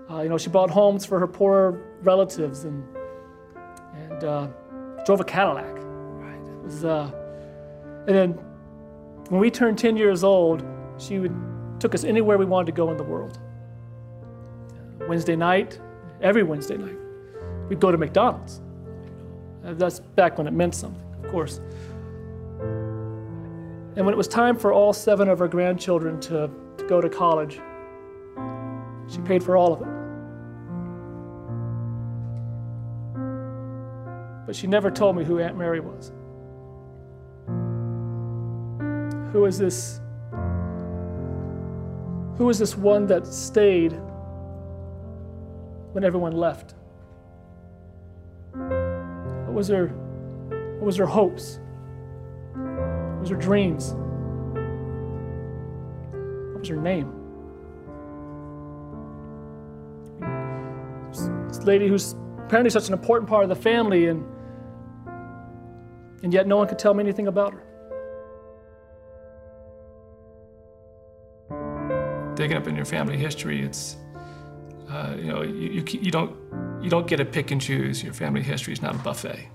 uh, 0.09 0.21
you 0.21 0.29
know, 0.29 0.37
she 0.37 0.49
bought 0.49 0.69
homes 0.69 1.05
for 1.05 1.19
her 1.19 1.27
poor 1.27 1.81
relatives 2.01 2.63
and, 2.63 2.81
and 3.93 4.23
uh, 4.23 4.47
drove 5.05 5.19
a 5.19 5.25
Cadillac. 5.25 5.75
Right? 5.75 6.39
It 6.39 6.63
was, 6.63 6.85
uh, 6.85 7.11
and 8.07 8.15
then 8.15 8.31
when 9.27 9.41
we 9.41 9.51
turned 9.51 9.77
10 9.77 9.97
years 9.97 10.23
old, 10.23 10.63
she 10.97 11.19
would, 11.19 11.35
took 11.81 11.93
us 11.93 12.05
anywhere 12.05 12.37
we 12.37 12.45
wanted 12.45 12.67
to 12.67 12.71
go 12.71 12.89
in 12.89 12.95
the 12.95 13.03
world. 13.03 13.37
Wednesday 15.09 15.35
night, 15.35 15.77
every 16.21 16.43
Wednesday 16.43 16.77
night, 16.77 16.97
we'd 17.67 17.81
go 17.81 17.91
to 17.91 17.97
McDonald's. 17.97 18.61
That's 19.61 19.99
back 19.99 20.37
when 20.37 20.47
it 20.47 20.53
meant 20.53 20.73
something, 20.73 21.03
of 21.21 21.29
course. 21.31 21.59
And 22.61 24.05
when 24.05 24.13
it 24.13 24.17
was 24.17 24.29
time 24.29 24.57
for 24.57 24.71
all 24.71 24.93
seven 24.93 25.27
of 25.27 25.41
our 25.41 25.49
grandchildren 25.49 26.21
to 26.21 26.49
go 26.83 27.01
to 27.01 27.09
college. 27.09 27.59
She 29.07 29.19
paid 29.21 29.43
for 29.43 29.57
all 29.57 29.73
of 29.73 29.81
it. 29.81 29.87
But 34.45 34.55
she 34.55 34.67
never 34.67 34.89
told 34.89 35.15
me 35.15 35.23
who 35.23 35.39
Aunt 35.39 35.57
Mary 35.57 35.79
was. 35.79 36.11
who 39.31 39.45
is 39.45 39.57
this 39.57 40.01
who 42.37 42.49
is 42.49 42.57
this 42.57 42.75
one 42.75 43.05
that 43.07 43.27
stayed 43.27 43.91
when 45.91 46.03
everyone 46.03 46.31
left? 46.31 46.75
What 48.53 49.53
was 49.53 49.67
her 49.67 49.87
what 49.87 50.85
was 50.85 50.95
her 50.97 51.05
hopes? 51.05 51.59
What 52.53 53.19
was 53.21 53.29
her 53.29 53.35
dreams? 53.35 53.93
What 56.59 56.67
was 56.67 56.75
her 56.75 56.81
name? 56.81 57.13
This 61.47 61.63
lady 61.63 61.87
who's 61.87 62.17
apparently 62.45 62.69
such 62.69 62.89
an 62.89 62.93
important 62.93 63.29
part 63.29 63.43
of 63.43 63.49
the 63.49 63.55
family 63.55 64.07
and 64.07 64.25
and 66.21 66.33
yet 66.33 66.47
no 66.47 66.57
one 66.57 66.67
could 66.67 66.77
tell 66.77 66.93
me 66.93 67.01
anything 67.01 67.27
about 67.27 67.53
her. 67.53 67.63
Digging 72.35 72.57
up 72.57 72.67
in 72.67 72.75
your 72.75 72.83
family 72.83 73.15
history, 73.15 73.61
it's 73.63 73.95
uh, 74.89 75.15
you 75.17 75.31
know 75.31 75.43
you, 75.43 75.69
you, 75.69 75.83
you 75.87 76.11
don't 76.11 76.35
you 76.83 76.89
don't 76.89 77.07
get 77.07 77.17
to 77.17 77.25
pick 77.25 77.51
and 77.51 77.61
choose. 77.61 78.03
Your 78.03 78.11
family 78.11 78.41
history 78.41 78.73
is 78.73 78.81
not 78.81 78.95
a 78.95 78.97
buffet, 78.97 79.47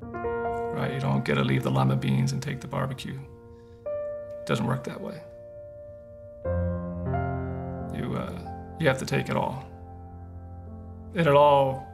right? 0.00 0.94
You 0.94 1.00
don't 1.00 1.22
get 1.22 1.34
to 1.34 1.44
leave 1.44 1.64
the 1.64 1.70
lima 1.70 1.96
beans 1.96 2.32
and 2.32 2.42
take 2.42 2.62
the 2.62 2.68
barbecue. 2.68 3.20
It 4.40 4.46
doesn't 4.46 4.64
work 4.66 4.84
that 4.84 5.02
way. 5.02 5.20
You 7.94 8.16
uh, 8.16 8.46
you 8.78 8.88
have 8.88 8.98
to 8.98 9.06
take 9.06 9.28
it 9.28 9.36
all. 9.36 9.64
And 11.14 11.26
it 11.26 11.34
all, 11.34 11.86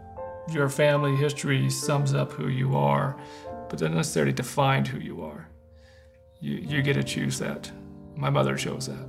your 0.51 0.69
family 0.69 1.15
history 1.15 1.71
sums 1.71 2.13
up 2.13 2.33
who 2.33 2.49
you 2.49 2.77
are, 2.77 3.17
but 3.69 3.79
doesn't 3.79 3.95
necessarily 3.95 4.33
define 4.33 4.85
who 4.85 4.99
you 4.99 5.23
are. 5.23 5.49
You, 6.41 6.57
you 6.57 6.83
get 6.83 6.95
to 6.95 7.05
choose 7.05 7.39
that. 7.39 7.71
My 8.17 8.31
mother 8.31 8.57
chose 8.57 8.89
that 8.89 9.07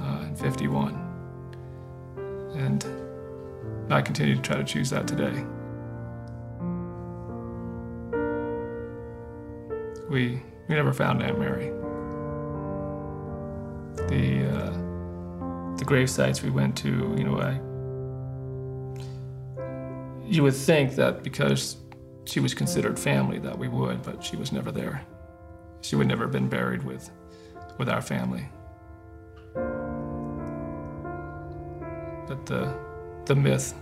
uh, 0.00 0.24
in 0.26 0.34
51. 0.34 1.00
And 2.56 2.84
I 3.92 4.02
continue 4.02 4.34
to 4.34 4.42
try 4.42 4.56
to 4.56 4.64
choose 4.64 4.90
that 4.90 5.06
today. 5.06 5.44
We, 10.10 10.42
we 10.68 10.74
never 10.74 10.92
found 10.92 11.22
Aunt 11.22 11.38
Mary. 11.38 11.72
The, 14.08 14.46
uh, 14.50 15.76
the 15.76 15.84
grave 15.84 16.10
sites 16.10 16.42
we 16.42 16.50
went 16.50 16.76
to, 16.78 17.14
you 17.16 17.24
know, 17.24 17.40
I, 17.40 17.60
you 20.26 20.42
would 20.42 20.54
think 20.54 20.94
that 20.96 21.22
because 21.22 21.76
she 22.24 22.40
was 22.40 22.54
considered 22.54 22.98
family 22.98 23.38
that 23.38 23.58
we 23.58 23.68
would, 23.68 24.02
but 24.02 24.22
she 24.22 24.36
was 24.36 24.52
never 24.52 24.72
there. 24.72 25.02
She 25.82 25.96
would 25.96 26.06
never 26.06 26.24
have 26.24 26.32
been 26.32 26.48
buried 26.48 26.82
with, 26.82 27.10
with 27.78 27.88
our 27.88 28.00
family. 28.00 28.48
But 32.26 32.46
the, 32.46 32.74
the 33.26 33.34
myth 33.34 33.74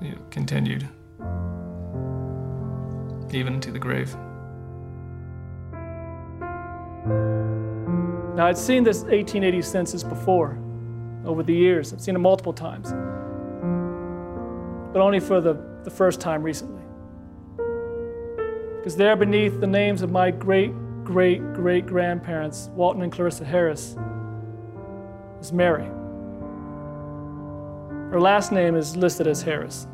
you 0.00 0.10
know, 0.10 0.18
continued 0.30 0.88
even 3.34 3.60
to 3.60 3.72
the 3.72 3.78
grave. 3.78 4.14
Now, 8.34 8.46
I'd 8.46 8.58
seen 8.58 8.82
this 8.82 9.02
1880 9.02 9.62
census 9.62 10.02
before 10.02 10.58
over 11.24 11.44
the 11.44 11.54
years. 11.54 11.92
I've 11.92 12.00
seen 12.00 12.16
it 12.16 12.18
multiple 12.18 12.52
times, 12.52 12.90
but 14.92 15.00
only 15.00 15.20
for 15.20 15.40
the, 15.40 15.56
the 15.84 15.90
first 15.90 16.20
time 16.20 16.42
recently. 16.42 16.82
Because 18.76 18.96
there 18.96 19.14
beneath 19.14 19.60
the 19.60 19.68
names 19.68 20.02
of 20.02 20.10
my 20.10 20.32
great, 20.32 20.72
great, 21.04 21.38
great 21.52 21.86
grandparents, 21.86 22.70
Walton 22.74 23.02
and 23.02 23.12
Clarissa 23.12 23.44
Harris, 23.44 23.96
is 25.40 25.52
Mary. 25.52 25.86
Her 28.10 28.20
last 28.20 28.50
name 28.50 28.74
is 28.74 28.96
listed 28.96 29.28
as 29.28 29.42
Harris. 29.42 29.86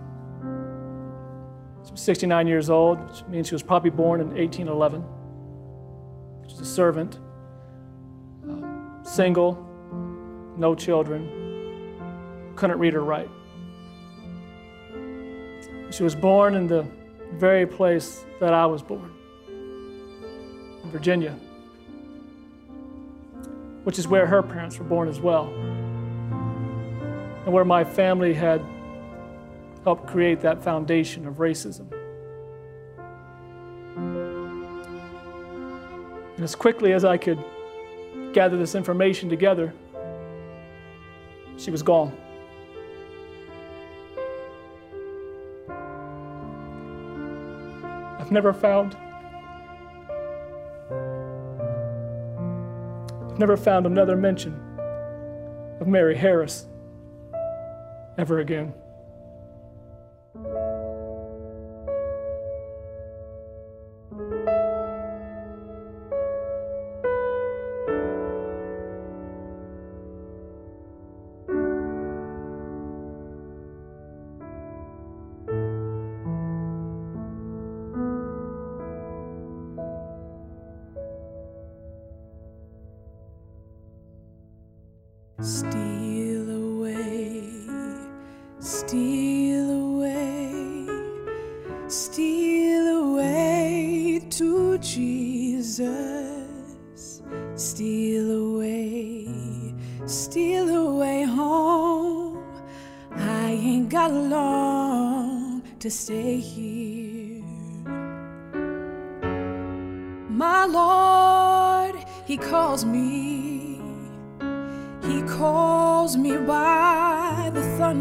She's 1.87 2.01
69 2.01 2.47
years 2.47 2.71
old, 2.71 3.07
which 3.07 3.23
means 3.27 3.49
she 3.49 3.55
was 3.55 3.63
probably 3.63 3.91
born 3.91 4.23
in 4.23 4.29
1811. 4.29 5.05
She's 6.49 6.61
a 6.61 6.65
servant, 6.65 7.19
single, 9.03 9.55
no 10.57 10.75
children, 10.75 11.29
couldn't 12.57 12.79
read 12.79 12.95
or 12.95 13.03
write. 13.05 13.31
She 15.91 16.03
was 16.03 16.15
born 16.15 16.55
in 16.55 16.67
the 16.67 16.87
very 17.35 17.67
place 17.67 18.25
that 18.41 18.53
I 18.53 18.67
was 18.67 18.83
born, 18.83 19.13
in 19.49 20.91
Virginia, 20.91 21.37
which 23.85 23.99
is 23.99 24.07
where 24.07 24.27
her 24.27 24.43
parents 24.43 24.79
were 24.79 24.85
born 24.85 25.09
as 25.09 25.21
well, 25.21 25.47
and 27.45 27.53
where 27.53 27.65
my 27.65 27.83
family 27.85 28.35
had 28.35 28.63
helped 29.85 30.07
create 30.07 30.41
that 30.43 30.63
foundation 30.63 31.27
of 31.27 31.37
racism. 31.37 31.91
And 36.37 36.45
as 36.45 36.55
quickly 36.55 36.93
as 36.93 37.05
I 37.05 37.17
could 37.17 37.43
gather 38.33 38.57
this 38.57 38.75
information 38.75 39.29
together, 39.29 39.73
she 41.57 41.71
was 41.71 41.83
gone. 41.83 42.17
I've 48.19 48.33
never 48.33 48.53
found 48.53 48.97
I've 53.31 53.39
never 53.39 53.57
found 53.57 53.87
another 53.87 54.17
mention 54.17 54.55
of 55.81 55.87
Mary 55.87 56.17
Harris 56.17 56.67
ever 58.19 58.41
again. 58.41 58.75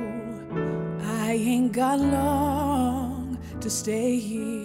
I 1.02 1.32
ain't 1.32 1.72
got 1.72 1.98
long 2.00 3.38
to 3.60 3.70
stay 3.70 4.18
here. 4.18 4.55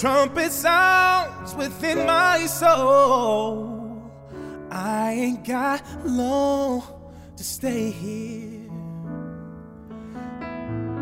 Trumpet 0.00 0.52
sounds 0.52 1.54
within 1.56 2.06
my 2.06 2.46
soul. 2.46 4.12
I 4.70 5.12
ain't 5.12 5.44
got 5.44 5.82
long 6.04 6.82
to 7.36 7.42
stay 7.42 7.90
here. 7.90 8.70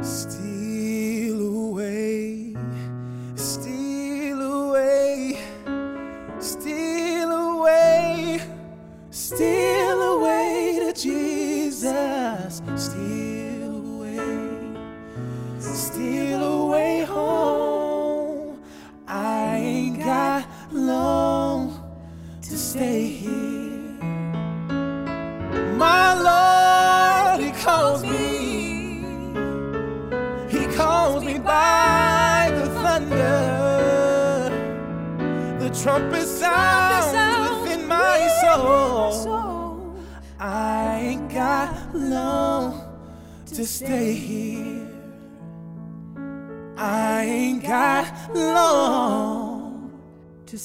Steal 0.00 1.40
away, 1.68 2.56
steal 3.34 4.40
away, 4.40 5.38
steal 6.38 7.32
away, 7.32 8.40
steal 9.10 10.02
away 10.14 10.78
to 10.80 10.92
Jesus. 10.98 12.62
Steal 12.76 13.35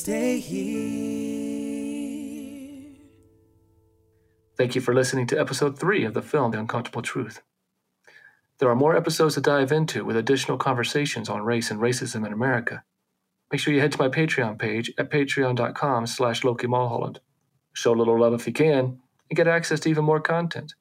stay 0.02 0.40
here. 0.40 0.82
Thank 4.58 4.74
you 4.74 4.82
for 4.82 4.96
listening 4.96 5.28
to 5.28 5.40
episode 5.40 5.78
3 5.78 6.06
of 6.06 6.16
the 6.16 6.24
film 6.24 6.50
The 6.50 6.60
Uncomfortable 6.60 7.04
Truth. 7.04 7.44
There 8.58 8.70
are 8.70 8.76
more 8.76 8.98
episodes 8.98 9.36
to 9.36 9.42
dive 9.42 9.72
into 9.72 10.04
with 10.04 10.18
additional 10.18 10.58
conversations 10.58 11.30
on 11.30 11.44
race 11.44 11.70
and 11.70 11.80
racism 11.80 12.26
in 12.26 12.34
America. 12.34 12.84
Make 13.52 13.62
sure 13.62 13.76
you 13.76 13.80
head 13.80 13.92
to 13.92 14.00
my 14.00 14.10
Patreon 14.10 14.58
page 14.58 14.92
at 14.98 15.12
patreon.com 15.12 16.08
slash 16.08 16.44
Loki 16.44 16.66
Mulholland. 16.66 17.20
Show 17.74 17.94
a 17.94 18.00
little 18.00 18.20
love 18.20 18.34
if 18.34 18.48
you 18.48 18.54
can, 18.54 19.02
and 19.30 19.38
get 19.38 19.48
access 19.48 19.82
to 19.82 19.90
even 19.90 20.04
more 20.04 20.20
content. 20.20 20.74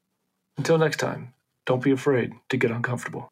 Until 0.57 0.79
next 0.79 0.97
time, 0.97 1.35
don't 1.67 1.83
be 1.83 1.91
afraid 1.91 2.33
to 2.49 2.57
get 2.57 2.71
uncomfortable. 2.71 3.30